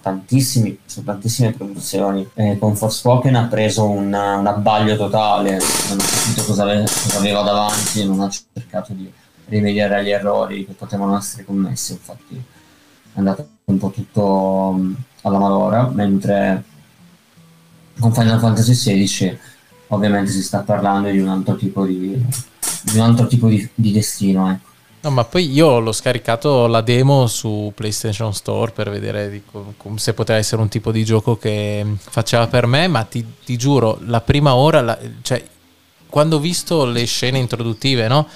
[0.85, 2.27] su tantissime produzioni.
[2.33, 4.13] Eh, con Forspoken ha preso un, un
[4.47, 5.51] abbaglio totale,
[5.87, 9.09] non ha capito cosa, ave, cosa aveva davanti, non ha cercato di
[9.45, 12.43] rimediare agli errori che potevano essere commessi, infatti
[13.13, 14.79] è andato un po' tutto
[15.21, 16.63] alla malora, mentre
[17.99, 19.37] con Final Fantasy XVI
[19.87, 22.21] ovviamente si sta parlando di un altro tipo di,
[22.81, 24.49] di, altro tipo di, di destino.
[24.49, 24.69] Ecco.
[25.03, 30.13] No, ma poi io l'ho scaricato la demo su PlayStation Store per vedere dico, se
[30.13, 34.21] poteva essere un tipo di gioco che faceva per me, ma ti, ti giuro, la
[34.21, 35.43] prima ora, la, cioè,
[36.07, 38.27] quando ho visto le scene introduttive, no?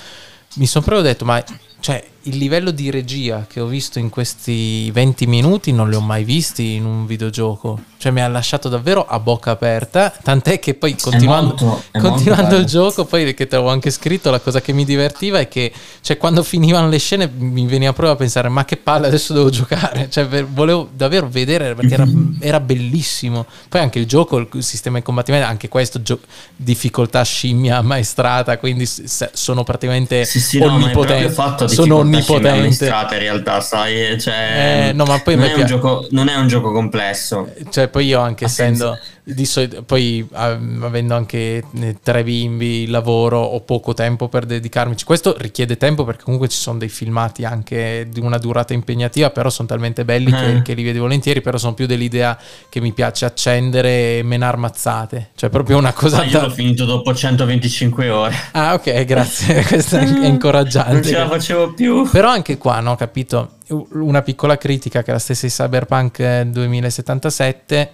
[0.56, 1.44] Mi sono proprio detto, ma
[1.80, 6.02] cioè, il livello di regia che ho visto in questi 20 minuti non li ho
[6.02, 7.80] mai visti in un videogioco.
[7.98, 10.14] Cioè, mi ha lasciato davvero a bocca aperta.
[10.22, 14.40] Tant'è che poi, continuando, molto, continuando il gioco, poi che te l'avevo anche scritto, la
[14.40, 15.72] cosa che mi divertiva è che,
[16.02, 19.50] cioè, quando finivano le scene, mi veniva proprio a pensare: ma che palle, adesso devo
[19.50, 20.08] giocare.
[20.10, 22.06] Cioè, volevo davvero vedere perché era,
[22.40, 23.46] era bellissimo.
[23.70, 26.20] Poi anche il gioco, il sistema di combattimento, anche questo, gio-
[26.56, 28.60] difficoltà scimmia maestrata.
[28.60, 31.34] Quindi sono praticamente sì, sì, onnipotenti.
[31.36, 32.86] No, sono onnipotente.
[32.86, 36.48] in realtà, sai, cioè, eh, no, ma poi non, è un gioco, non è un
[36.48, 37.52] gioco complesso.
[37.70, 38.98] Cioè, poi io anche essendo
[39.28, 44.96] di solito, poi avendo anche eh, tre bimbi, lavoro, ho poco tempo per dedicarmi.
[45.04, 49.50] Questo richiede tempo perché comunque ci sono dei filmati anche di una durata impegnativa, però
[49.50, 50.36] sono talmente belli eh.
[50.36, 52.38] che, che, li vedi volentieri, però sono più dell'idea
[52.70, 55.32] che mi piace accendere e menar mazzate.
[55.36, 56.20] Cioè proprio una cosa...
[56.20, 58.36] Ah, io l'ho finito dopo 125 ore.
[58.52, 60.92] Ah ok, grazie, questo è incoraggiante.
[60.92, 62.05] Non ce la facevo più.
[62.12, 63.54] Però anche qua, no, capito?
[63.92, 67.92] Una piccola critica che è la stessa di Cyberpunk 2077 eh,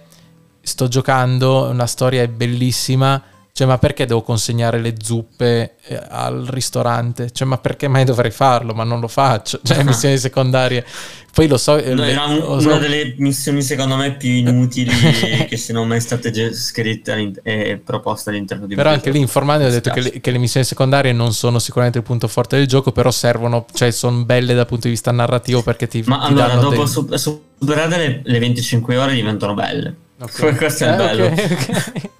[0.60, 3.22] sto giocando, una storia è bellissima,
[3.54, 7.30] cioè ma perché devo consegnare le zuppe eh, al ristorante?
[7.32, 8.72] Cioè ma perché mai dovrei farlo?
[8.72, 10.86] Ma non lo faccio, cioè missioni secondarie.
[11.34, 11.72] Poi lo so...
[11.72, 12.78] No, era un, una so.
[12.78, 14.90] delle missioni secondo me più inutili
[15.48, 19.90] che siano mai state scritte e proposte all'interno di Però anche lì informando ho detto
[19.90, 23.10] che le, che le, missioni secondarie non sono sicuramente il punto forte del gioco, però
[23.10, 26.02] servono, cioè sono belle dal punto di vista narrativo perché ti...
[26.06, 27.18] Ma ti allora, dopo dei...
[27.18, 29.94] superate le, le 25 ore diventano belle.
[30.18, 30.56] Okay.
[30.56, 31.26] Questo è eh, bello.
[31.26, 32.10] Okay, okay.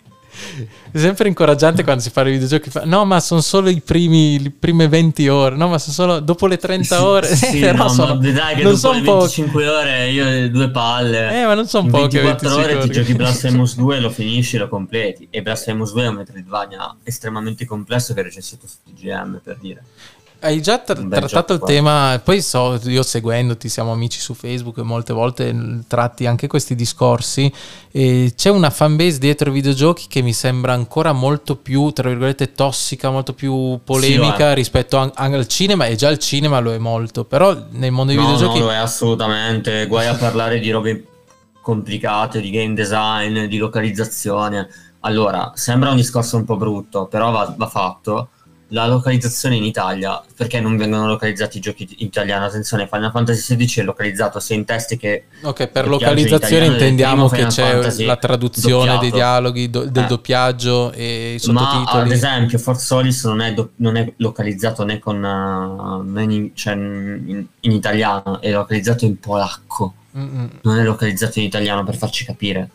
[0.90, 2.70] È sempre incoraggiante quando si fa i videogiochi.
[2.70, 5.57] Fa, no, ma sono solo i primi, le prime 20 ore.
[5.57, 7.34] No, ma sono solo dopo le 30 ore.
[7.34, 11.40] Sì, no, sono, dai, che non dopo le 25 po- ore io due palle.
[11.40, 12.20] Eh, ma non sono poche.
[12.20, 15.28] 24 ore ti giochi Blasphemous 2, lo finisci, lo completi.
[15.30, 19.82] E Blasphemous 2 è un Metroidvania estremamente complesso che è recensito su TGM per dire.
[20.45, 24.82] Hai già tra- trattato il tema, poi so, io seguendoti, siamo amici su Facebook e
[24.82, 27.53] molte volte tratti anche questi discorsi.
[27.93, 32.55] E c'è una fanbase dietro i videogiochi che mi sembra ancora molto più, tra virgolette,
[32.55, 36.78] tossica, molto più polemica sì, rispetto a, al cinema, e già il cinema lo è
[36.78, 38.59] molto, però nel mondo dei no, videogiochi...
[38.59, 41.07] No, lo è assolutamente, guai a parlare di robe
[41.61, 44.68] complicate, di game design, di localizzazione.
[45.05, 48.30] Allora, sembra un discorso un po' brutto, però va, va fatto
[48.72, 52.46] la localizzazione in Italia, perché non vengono localizzati i giochi in italiano?
[52.46, 55.24] Attenzione, Final Fantasy XVI è localizzato sia in testi che...
[55.42, 59.00] Ok, per localizzazione intendiamo che c'è Fantasy la traduzione doppiato.
[59.00, 60.06] dei dialoghi, do, del eh.
[60.06, 61.84] doppiaggio e i sottotitoli.
[61.84, 66.22] Ma ad esempio Force Solis non è, do, non è localizzato né, con, uh, né
[66.22, 69.94] in, cioè in, in, italiano, è localizzato in polacco.
[70.16, 70.48] Mm-mm.
[70.62, 72.70] Non è localizzato in italiano per farci capire,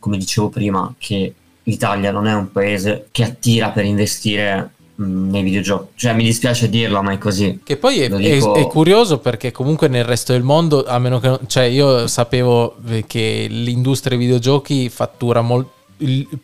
[0.00, 5.92] come dicevo prima, che l'Italia non è un paese che attira per investire nei videogiochi.
[5.94, 7.60] Cioè, mi dispiace dirlo, ma è così.
[7.62, 8.54] Che poi è, dico...
[8.54, 11.38] è, è, curioso perché comunque nel resto del mondo, a meno che...
[11.46, 12.76] Cioè, io sapevo
[13.06, 15.66] che l'industria dei videogiochi fattura mol,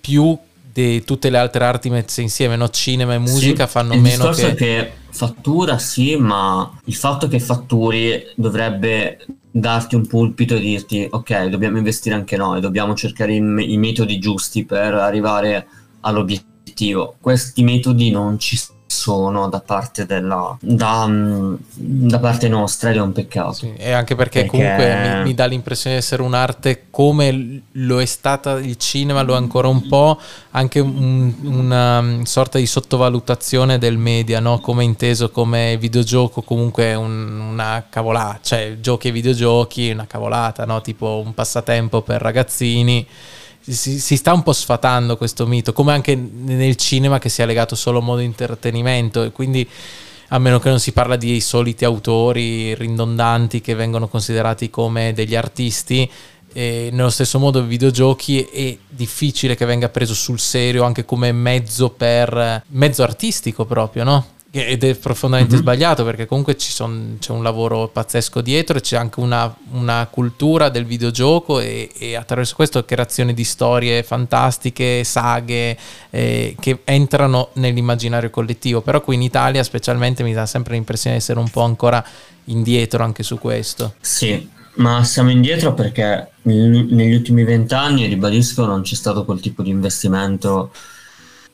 [0.00, 0.36] più
[0.72, 2.68] di tutte le altre arti messe insieme, no?
[2.68, 4.50] Cinema e musica sì, fanno meno che...
[4.50, 9.18] È che fattura sì, ma il fatto che fatturi dovrebbe
[9.50, 14.18] darti un pulpito e dirti ok, dobbiamo investire anche noi, dobbiamo cercare i, i metodi
[14.18, 15.66] giusti per arrivare
[16.00, 17.14] all'obiettivo positivo.
[17.20, 23.01] Questi metodi non ci sono da parte della da, mm, da parte nostra ed è
[23.01, 24.51] un peccato sì, e anche perché, perché...
[24.51, 29.33] comunque mi, mi, dà l'impressione di essere un'arte come lo è stata il cinema lo
[29.33, 30.20] è ancora un po'
[30.51, 34.61] anche un, una mm, sorta di sottovalutazione del media no?
[34.61, 40.83] come inteso come videogioco comunque un, una cavolata cioè giochi e videogiochi una cavolata no?
[40.83, 43.07] tipo un passatempo per ragazzini
[43.70, 47.74] si, si, sta un po' sfatando questo mito, come anche nel cinema che sia legato
[47.74, 49.68] solo a modo intrattenimento e quindi
[50.28, 55.36] a meno che non si parla di soliti autori ridondanti che vengono considerati come degli
[55.36, 56.10] artisti,
[56.54, 61.32] e nello stesso modo i videogiochi è difficile che venga preso sul serio anche come
[61.32, 64.26] mezzo per mezzo artistico proprio, no?
[64.55, 65.62] Ed è profondamente mm-hmm.
[65.62, 70.68] sbagliato perché comunque son, c'è un lavoro pazzesco dietro e c'è anche una, una cultura
[70.68, 75.74] del videogioco e, e, attraverso questo creazione di storie fantastiche, saghe
[76.11, 78.82] eh, che entrano nell'immaginario collettivo.
[78.82, 82.05] Però qui in Italia specialmente mi dà sempre l'impressione di essere un po' ancora
[82.44, 83.94] indietro anche su questo.
[84.03, 89.70] Sì, ma siamo indietro perché negli ultimi vent'anni, ribadisco, non c'è stato quel tipo di
[89.70, 90.72] investimento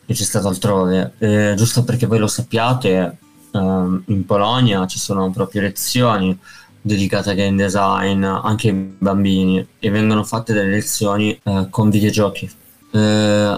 [0.09, 1.13] che c'è stato altrove.
[1.19, 3.19] Eh, giusto perché voi lo sappiate,
[3.53, 6.37] ehm, in Polonia ci sono proprio lezioni
[6.81, 12.51] dedicate a game design anche ai bambini e vengono fatte delle lezioni eh, con videogiochi.
[12.91, 12.99] Eh,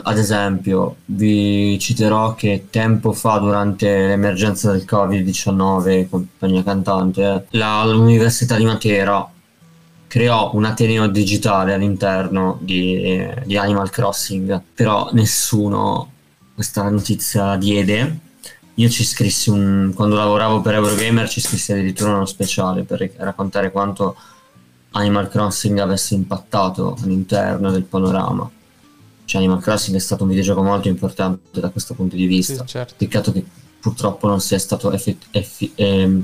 [0.02, 8.56] ad esempio, vi citerò che tempo fa, durante l'emergenza del Covid-19, compagnia cantante, la, l'Università
[8.56, 9.24] di Matera
[10.08, 16.10] creò un Ateneo digitale all'interno di, di Animal Crossing, però nessuno
[16.60, 18.18] questa notizia diede,
[18.74, 23.70] io ci scrissi un, quando lavoravo per Eurogamer ci scrissi addirittura uno speciale per raccontare
[23.70, 24.14] quanto
[24.90, 28.50] Animal Crossing avesse impattato all'interno del panorama.
[29.24, 32.60] Cioè Animal Crossing è stato un videogioco molto importante da questo punto di vista.
[32.60, 32.94] Sì, certo.
[32.98, 33.42] Peccato che
[33.80, 36.22] purtroppo non sia stato effi- effi- ehm,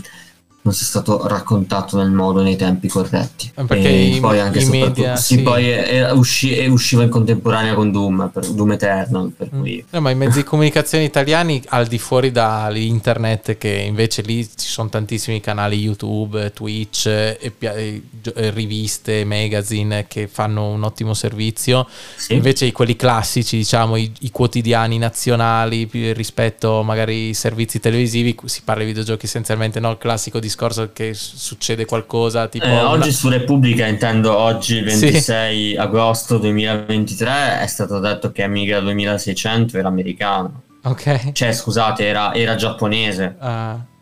[0.66, 3.52] non sia stato raccontato nel modo nei tempi corretti.
[3.54, 5.42] Perché e i, poi anche i media, sì, sì.
[5.42, 9.30] poi è, usci, è usciva in contemporanea con Doom, per, Doom Eternal.
[9.30, 9.60] Per mm.
[9.60, 9.84] cui...
[9.88, 14.66] no, ma i mezzi di comunicazione italiani, al di fuori dall'internet, che invece lì ci
[14.66, 18.02] sono tantissimi canali YouTube, Twitch, e, e,
[18.34, 21.86] e riviste, magazine che fanno un ottimo servizio.
[22.16, 22.34] Sì.
[22.34, 28.82] Invece quelli classici, diciamo, i, i quotidiani nazionali rispetto magari ai servizi televisivi, si parla
[28.82, 29.92] di videogiochi essenzialmente, no?
[29.92, 32.64] Il classico discorso discorso che succede qualcosa tipo...
[32.64, 35.76] Eh, oggi su Repubblica, intendo oggi 26 sì.
[35.76, 40.62] agosto 2023, è stato detto che Amiga 2600 era americano.
[40.84, 41.32] Ok.
[41.32, 43.36] Cioè, scusate, era, era giapponese.
[43.38, 43.94] Uh.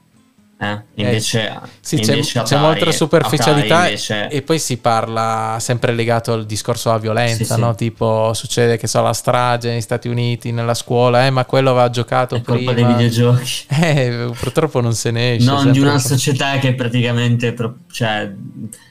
[0.72, 0.82] Eh?
[1.02, 4.28] Invece, eh, sì, invece c'è, Atari, c'è, molta superficialità invece...
[4.28, 7.70] e poi si parla sempre legato al discorso della violenza, sì, no?
[7.70, 7.76] sì.
[7.76, 11.90] tipo succede che so la strage negli Stati Uniti nella scuola, eh, ma quello aveva
[11.90, 12.56] giocato È prima.
[12.58, 13.52] colpa dei videogiochi.
[13.84, 15.50] Eh, purtroppo non se ne esce.
[15.50, 17.54] Non di una società che praticamente
[17.90, 18.32] cioè,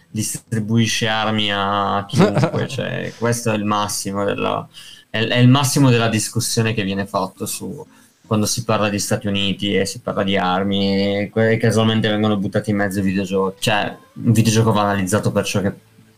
[0.10, 4.68] distribuisce armi a chiunque, cioè, questo è il massimo della,
[5.10, 7.86] è, è il massimo della discussione che viene fatto su
[8.34, 12.72] quando si parla di Stati Uniti e si parla di armi, e casualmente vengono buttati
[12.72, 13.62] in mezzo ai videogiochi.
[13.62, 15.72] Cioè, un videogioco va analizzato per, ciò che,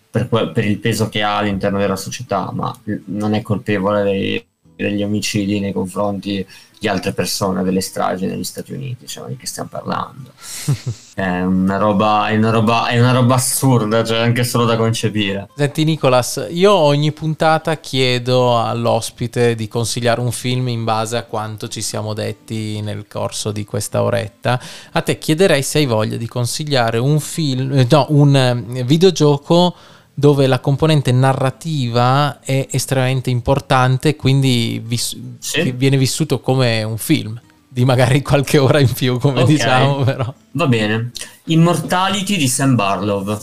[0.09, 2.73] per, per il peso che ha all'interno della società, ma
[3.07, 4.45] non è colpevole dei,
[4.77, 6.47] degli omicidi nei confronti
[6.79, 10.31] di altre persone, delle stragi negli Stati Uniti, cioè di che stiamo parlando.
[11.15, 15.49] è, una roba, è, una roba, è una roba assurda, cioè anche solo da concepire.
[15.55, 21.67] Senti Nicolas, io ogni puntata chiedo all'ospite di consigliare un film in base a quanto
[21.67, 24.59] ci siamo detti nel corso di questa oretta.
[24.91, 29.75] A te chiederei se hai voglia di consigliare un film, no, un eh, videogioco
[30.17, 35.71] dove la componente narrativa è estremamente importante, quindi vis- sì.
[35.71, 39.53] viene vissuto come un film di magari qualche ora in più, come okay.
[39.53, 40.33] diciamo, però.
[40.51, 41.11] Va bene.
[41.45, 43.37] Immortality di Sam Barlow.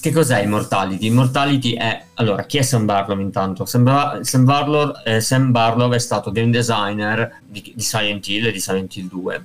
[0.00, 1.06] Che cos'è Immortality?
[1.06, 2.02] Immortality è...
[2.14, 3.66] Allora, chi è Sam Barlow intanto?
[3.66, 8.46] Sam, Bar- Sam, Barlow, eh, Sam Barlow è stato game designer di, di Silent Hill
[8.46, 9.44] e di Silent Hill 2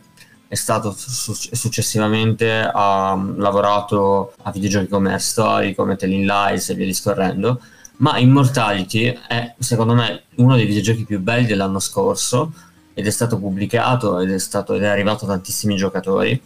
[0.53, 6.85] è stato su- successivamente ha lavorato a videogiochi come Story, come Telling Lies e via
[6.85, 7.59] discorrendo,
[7.97, 12.53] ma Immortality è secondo me uno dei videogiochi più belli dell'anno scorso
[12.93, 16.39] ed è stato pubblicato ed è, stato, ed è arrivato a tantissimi giocatori.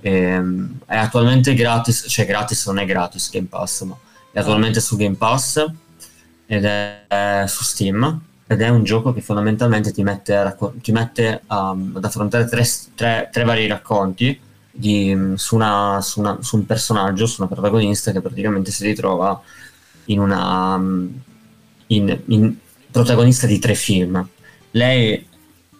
[0.00, 3.94] E, ehm, è attualmente gratis, cioè gratis non è gratis Game Pass, ma
[4.32, 5.62] è attualmente su Game Pass
[6.46, 10.92] ed è, è su Steam ed è un gioco che fondamentalmente ti mette, racco- ti
[10.92, 14.38] mette um, ad affrontare tre, tre, tre vari racconti
[14.70, 18.84] di, mm, su, una, su, una, su, un personaggio, su una protagonista che praticamente si
[18.84, 19.40] ritrova
[20.06, 21.08] in una mm,
[21.88, 22.54] in, in
[22.90, 24.26] protagonista di tre film.
[24.72, 25.28] Lei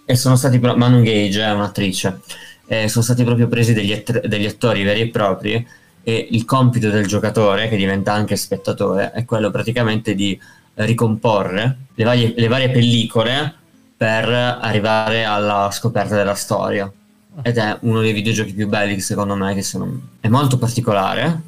[0.04, 2.20] e sono stati Manu Gage è un'attrice
[2.66, 5.66] e sono stati proprio presi degli, att- degli attori veri e propri
[6.02, 10.38] e il compito del giocatore che diventa anche spettatore è quello praticamente di
[10.74, 13.54] ricomporre le varie, le varie pellicole
[13.96, 16.90] per arrivare alla scoperta della storia.
[17.42, 20.00] Ed è uno dei videogiochi più belli, secondo me, che sono...
[20.20, 21.40] è molto particolare,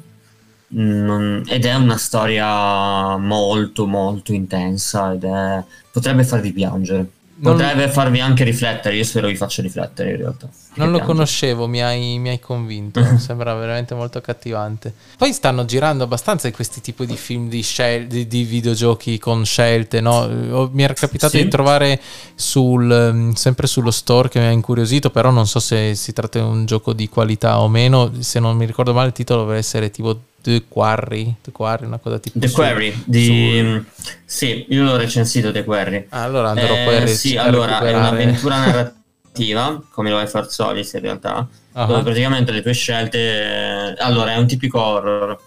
[0.69, 7.07] non, ed è una storia molto molto intensa ed è, potrebbe farvi piangere.
[7.41, 10.47] Potrebbe farvi anche riflettere, io spero vi faccia riflettere in realtà.
[10.75, 14.93] Non lo conoscevo, mi hai, mi hai convinto, sembra veramente molto accattivante.
[15.17, 19.99] Poi stanno girando abbastanza questi tipi di film di, scel- di, di videogiochi con scelte,
[19.99, 20.69] no?
[20.71, 21.43] Mi era capitato sì.
[21.43, 21.99] di trovare
[22.35, 26.39] sul, mm, sempre sullo store che mi ha incuriosito, però non so se si tratta
[26.39, 29.59] di un gioco di qualità o meno, se non mi ricordo male il titolo dovrebbe
[29.59, 34.03] essere tipo The Quarry, The Quarry, una cosa tipo The su, Quarry di su...
[34.25, 36.05] sì, io l'ho recensito The Quarry.
[36.09, 37.91] Ah, allora andrò eh, poi a Sì, allora recuperare.
[37.91, 41.85] è un'avventura narrativa, come lo è Far Solis in realtà, uh-huh.
[41.87, 45.39] dove praticamente le tue scelte allora è un tipico horror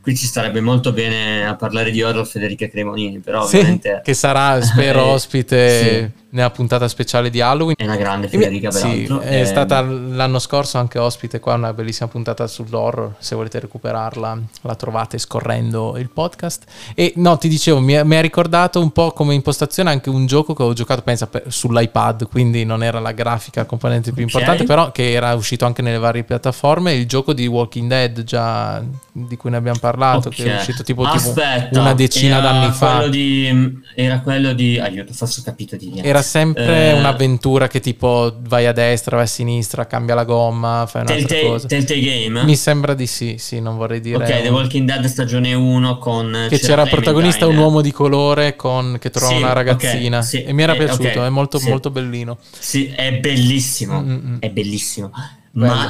[0.00, 4.00] qui ci starebbe molto bene a parlare di horror Federica Cremonini, però sì, ovviamente...
[4.02, 6.19] Che sarà, spero, ospite sì.
[6.30, 7.76] Nella puntata speciale di Halloween.
[7.78, 9.20] È una grande Federica, peraltro.
[9.20, 13.60] Sì, è eh, stata l'anno scorso anche ospite qua, una bellissima puntata sull'horror, se volete
[13.60, 16.64] recuperarla la trovate scorrendo il podcast.
[16.94, 20.62] E no, ti dicevo, mi, ha ricordato un po' come impostazione anche un gioco che
[20.62, 24.40] ho giocato, pensa, per, sull'iPad, quindi non era la grafica componente più okay.
[24.40, 28.82] importante, però che era uscito anche nelle varie piattaforme, il gioco di Walking Dead, già
[29.12, 30.44] di cui ne abbiamo parlato parlato, okay.
[30.44, 33.06] che è uscito tipo, Aspetta, tipo una decina d'anni fa.
[33.08, 34.78] Di, era quello di...
[34.78, 36.08] Aiuto, forse ho capito di niente.
[36.08, 40.86] Era sempre eh, un'avventura che tipo vai a destra, vai a sinistra, cambia la gomma,
[40.88, 41.66] fai un'altra telltale, cosa.
[41.68, 42.44] Telltale Game?
[42.44, 44.16] Mi sembra di sì, sì, non vorrei dire...
[44.16, 44.42] Ok, un...
[44.42, 46.46] The Walking Dead stagione 1 con...
[46.48, 50.18] Che c'era, il protagonista un uomo di colore con, che trova sì, una ragazzina.
[50.18, 51.68] Okay, sì, e mi era eh, piaciuto, okay, è molto, sì.
[51.68, 52.38] molto bellino.
[52.58, 54.38] Sì, è bellissimo, Mm-mm.
[54.40, 55.10] è bellissimo.
[55.50, 55.74] Bello.
[55.74, 55.88] Ma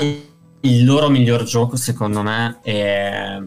[0.63, 3.39] il loro miglior gioco secondo me è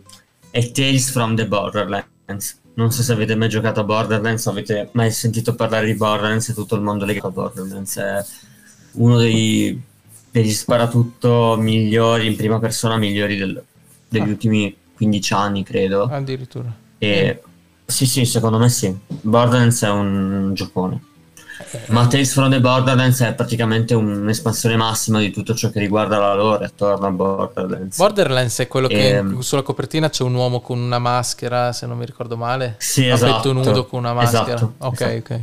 [0.53, 2.61] è Tales from the Borderlands.
[2.75, 6.53] Non so se avete mai giocato a Borderlands avete mai sentito parlare di Borderlands e
[6.53, 7.97] tutto il mondo legato a Borderlands.
[7.97, 8.25] È
[8.93, 9.79] uno dei,
[10.31, 13.63] degli sparatutto migliori in prima persona, migliori del,
[14.09, 14.31] degli ah.
[14.31, 16.03] ultimi 15 anni, credo.
[16.03, 16.73] Addirittura.
[16.97, 17.41] E,
[17.85, 18.95] sì, sì, secondo me sì.
[19.07, 21.11] Borderlands è un giocone.
[21.87, 26.33] Ma Tales from the Borderlands è praticamente un'espansione massima di tutto ciò che riguarda la
[26.33, 27.97] lore attorno a Borderlands.
[27.97, 29.23] Borderlands è quello che e...
[29.39, 32.75] sulla copertina c'è un uomo con una maschera, se non mi ricordo male.
[32.77, 33.33] Sì, a esatto.
[33.33, 34.55] petto nudo con una maschera.
[34.55, 35.33] Esatto, ok, esatto.
[35.33, 35.41] ok.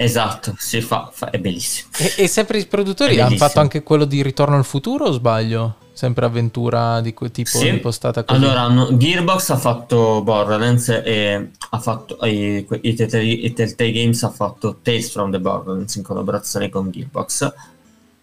[0.00, 1.88] Esatto, si fa, fa, è bellissimo.
[1.98, 5.74] E, e sempre i produttori hanno fatto anche quello di Ritorno al futuro o sbaglio?
[5.98, 7.66] Sempre avventura di quel tipo sì.
[7.66, 8.40] impostata così?
[8.40, 14.30] Allora, no, Gearbox ha fatto Borderlands e ha fatto i, i, i Telltale Games ha
[14.30, 17.52] fatto Tales from the Borderlands in collaborazione con Gearbox,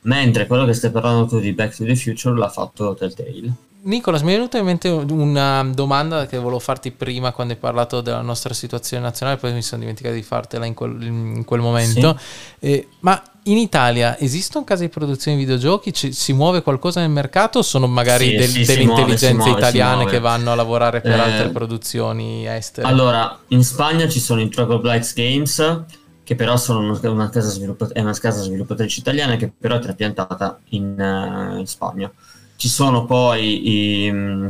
[0.04, 3.54] mentre quello che stai parlando tu di Back to the Future l'ha fatto Telltale.
[3.86, 8.02] Nicolas, mi è venuta in mente una domanda che volevo farti prima quando hai parlato
[8.02, 12.18] della nostra situazione nazionale, poi mi sono dimenticato di fartela in quel, in quel momento.
[12.60, 12.66] Sì.
[12.66, 15.94] Eh, ma in Italia esistono case di produzione di videogiochi?
[15.94, 19.52] Ci, si muove qualcosa nel mercato o sono magari sì, del, sì, delle intelligenze muove,
[19.52, 22.88] italiane che vanno a lavorare per eh, altre produzioni estere?
[22.88, 25.84] Allora, in Spagna ci sono i Trogo Blights Games
[26.24, 30.60] che però sono una casa, sviluppat- è una casa sviluppatrice italiana che però è trapiantata
[30.70, 32.12] in, uh, in Spagna.
[32.56, 34.48] Ci sono poi i, mm,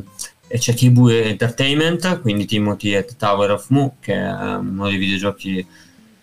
[0.47, 5.65] c'è Kibu Entertainment, quindi Timothy at Tower of Mu, che è uno dei videogiochi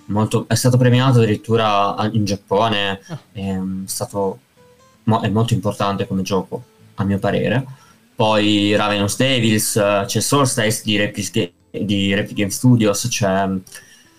[0.06, 3.18] molto, è stato premiato addirittura in Giappone, ah.
[3.32, 4.38] è, mm, stato,
[5.04, 6.62] è molto importante come gioco,
[6.94, 7.64] a mio parere.
[8.14, 9.72] Poi Ravenous Devils,
[10.06, 13.48] c'è Solstice di Replic, di Replic Game Studios, c'è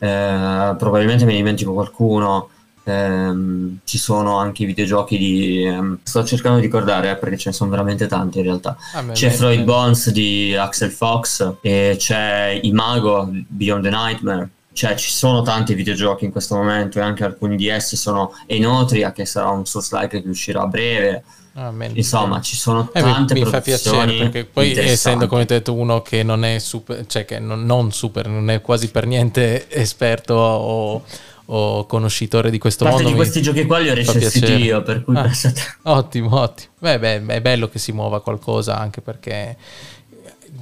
[0.04, 2.50] eh, probabilmente me ne dimentico qualcuno,
[2.86, 7.50] Ehm, ci sono anche i videogiochi di ehm, sto cercando di ricordare eh, perché ce
[7.50, 8.76] ne sono veramente tanti in realtà.
[8.94, 9.64] Ah, c'è Freud beh.
[9.64, 14.50] Bones di Axel Fox e c'è Imago Beyond the Nightmare.
[14.74, 19.12] Cioè ci sono tanti videogiochi in questo momento e anche alcuni di essi sono Enotria
[19.12, 21.24] che sarà un source like che uscirà a breve.
[21.56, 25.46] Ah, Insomma, ci sono tante eh, mi, mi fa piacere perché poi essendo come ho
[25.46, 29.06] detto uno che non è super, cioè che non, non super, non è quasi per
[29.06, 31.04] niente esperto o,
[31.46, 33.18] o conoscitore di questo Parte mondo.
[33.18, 35.30] di questi giochi qua li ho recensiti io, per cui ah,
[35.84, 36.72] Ottimo, ottimo.
[36.80, 39.58] Beh, beh, è bello che si muova qualcosa anche perché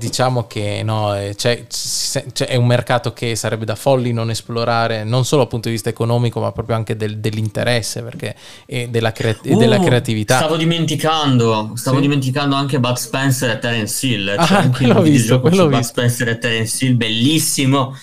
[0.02, 5.04] diciamo che no, eh, c'è, c'è, è un mercato che sarebbe da folli non esplorare,
[5.04, 9.12] non solo dal punto di vista economico, ma proprio anche del, dell'interesse perché, e della,
[9.12, 10.38] crea- uh, della, creatività.
[10.38, 12.02] Stavo dimenticando, stavo sì.
[12.02, 14.36] dimenticando anche Bud Spencer e Terence Hill.
[14.44, 17.96] Cioè ah, quello visto, quello Bud Spencer e Terence Hill, bellissimo.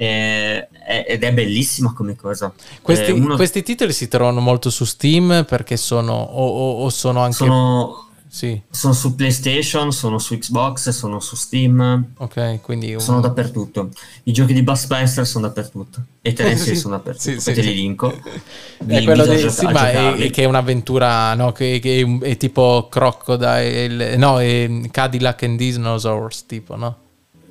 [0.00, 0.68] Eh,
[1.06, 2.52] ed è bellissima come cosa.
[2.80, 3.34] Questi, eh, uno...
[3.34, 8.08] questi, titoli si trovano molto su Steam perché sono o, o, o sono anche sono
[8.30, 8.60] sì.
[8.70, 12.12] Sono su PlayStation, sono su Xbox, sono su Steam.
[12.18, 12.92] Ok, quindi...
[12.92, 13.00] Un...
[13.00, 13.88] Sono dappertutto.
[14.24, 16.04] I giochi di Bud Spencer sono dappertutto.
[16.20, 16.80] E i Tennessee sì.
[16.80, 17.30] sono dappertutto.
[17.30, 18.12] Sì, sì, te li linko.
[18.86, 21.52] è quello di, sì, ma è, che è un'avventura, no?
[21.52, 26.96] Che, che è, è, tipo Crocodile, no, è Cadillac and Dinosaurs, tipo, no?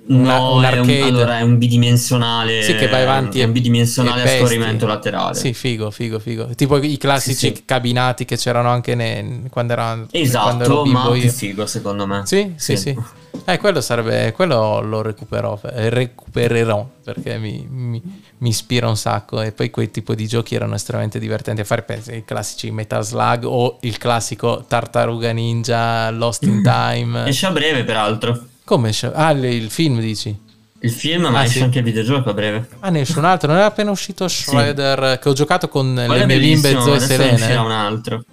[0.08, 1.00] Una, no, un arcade.
[1.00, 2.64] È un, allora è un bidimensionale.
[2.64, 3.40] Sì, che vai avanti.
[3.42, 5.36] È un bidimensionale a scorrimento laterale.
[5.36, 6.48] Sì, figo, figo, figo.
[6.56, 7.66] Tipo i classici sì, sì.
[7.66, 12.22] cabinati che c'erano anche ne, quando era Esatto, quando ero ma più figo secondo me.
[12.26, 12.94] Sì, sì, sì.
[12.94, 13.26] sì.
[13.46, 18.02] Eh, quello sarebbe, quello lo recuperò, eh, recupererò perché mi, mi,
[18.40, 21.84] mi, ispira un sacco e poi quei tipi di giochi erano estremamente divertenti a fare,
[21.84, 27.28] penso, i classici Metal Slug o il classico Tartaruga Ninja, Lost in Time.
[27.28, 28.48] Esce a breve peraltro.
[28.68, 28.92] Come?
[29.14, 30.38] Ah, il film dici?
[30.80, 31.64] Il film, ma ah, esce sì.
[31.64, 32.68] anche il videogioco a breve.
[32.82, 33.48] Ah, ne esce un altro.
[33.48, 35.20] Non era appena uscito Shredder, sì.
[35.20, 37.56] che ho giocato con Quello le mie bimbe Zoe e Selene.
[37.56, 38.26] un altro.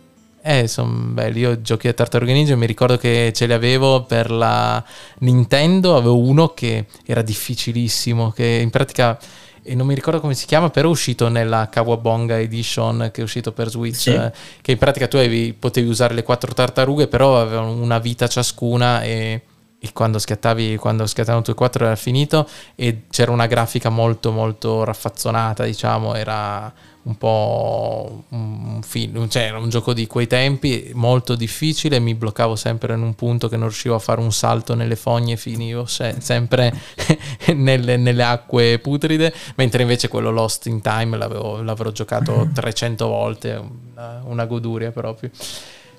[0.42, 1.38] Eh, sono belli.
[1.38, 4.82] Io giochi a Tartaruga Ninja mi ricordo che ce li avevo per la
[5.18, 5.96] Nintendo.
[5.96, 9.16] Avevo uno che era difficilissimo, che in pratica
[9.62, 13.24] e non mi ricordo come si chiama, però è uscito nella Kawabonga Edition che è
[13.24, 14.10] uscito per Switch, sì.
[14.10, 18.26] eh, che in pratica tu avevi, potevi usare le quattro tartarughe, però avevano una vita
[18.26, 19.53] ciascuna e e
[19.92, 24.84] quando schiattavi, quando schiattavano tutti e quattro era finito e c'era una grafica molto molto
[24.84, 26.72] raffazzonata, diciamo, era
[27.04, 32.94] un po' un film, cioè un gioco di quei tempi molto difficile, mi bloccavo sempre
[32.94, 36.72] in un punto che non riuscivo a fare un salto nelle fogne, finivo se- sempre
[37.54, 43.62] nelle, nelle, acque putride, mentre invece quello Lost in Time l'avevo, l'avrò giocato 300 volte,
[43.92, 45.30] una, una goduria proprio.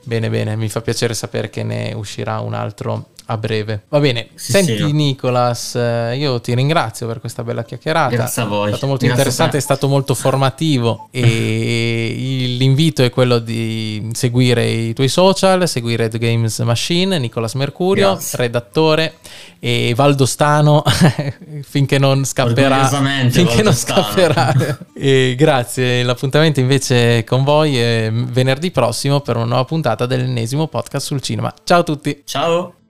[0.03, 3.83] Bene, bene, mi fa piacere sapere che ne uscirà un altro a breve.
[3.89, 4.91] Va bene, sì, senti sì.
[4.91, 8.15] Nicolas, eh, io ti ringrazio per questa bella chiacchierata.
[8.15, 8.65] Grazie a voi.
[8.65, 14.67] È stato molto Grazie interessante, è stato molto formativo e l'invito è quello di seguire
[14.67, 18.37] i tuoi social, seguire The Games Machine, Nicolas Mercurio, Grazie.
[18.37, 19.15] redattore
[19.59, 20.83] e Valdostano
[21.63, 22.87] finché non scapperà.
[23.29, 24.53] Finché non scapperà.
[24.93, 31.05] e grazie, l'appuntamento invece con voi è venerdì prossimo per una nuova puntata dell'ennesimo podcast
[31.05, 31.51] sul cinema.
[31.63, 32.21] Ciao a tutti.
[32.25, 32.84] Ciao.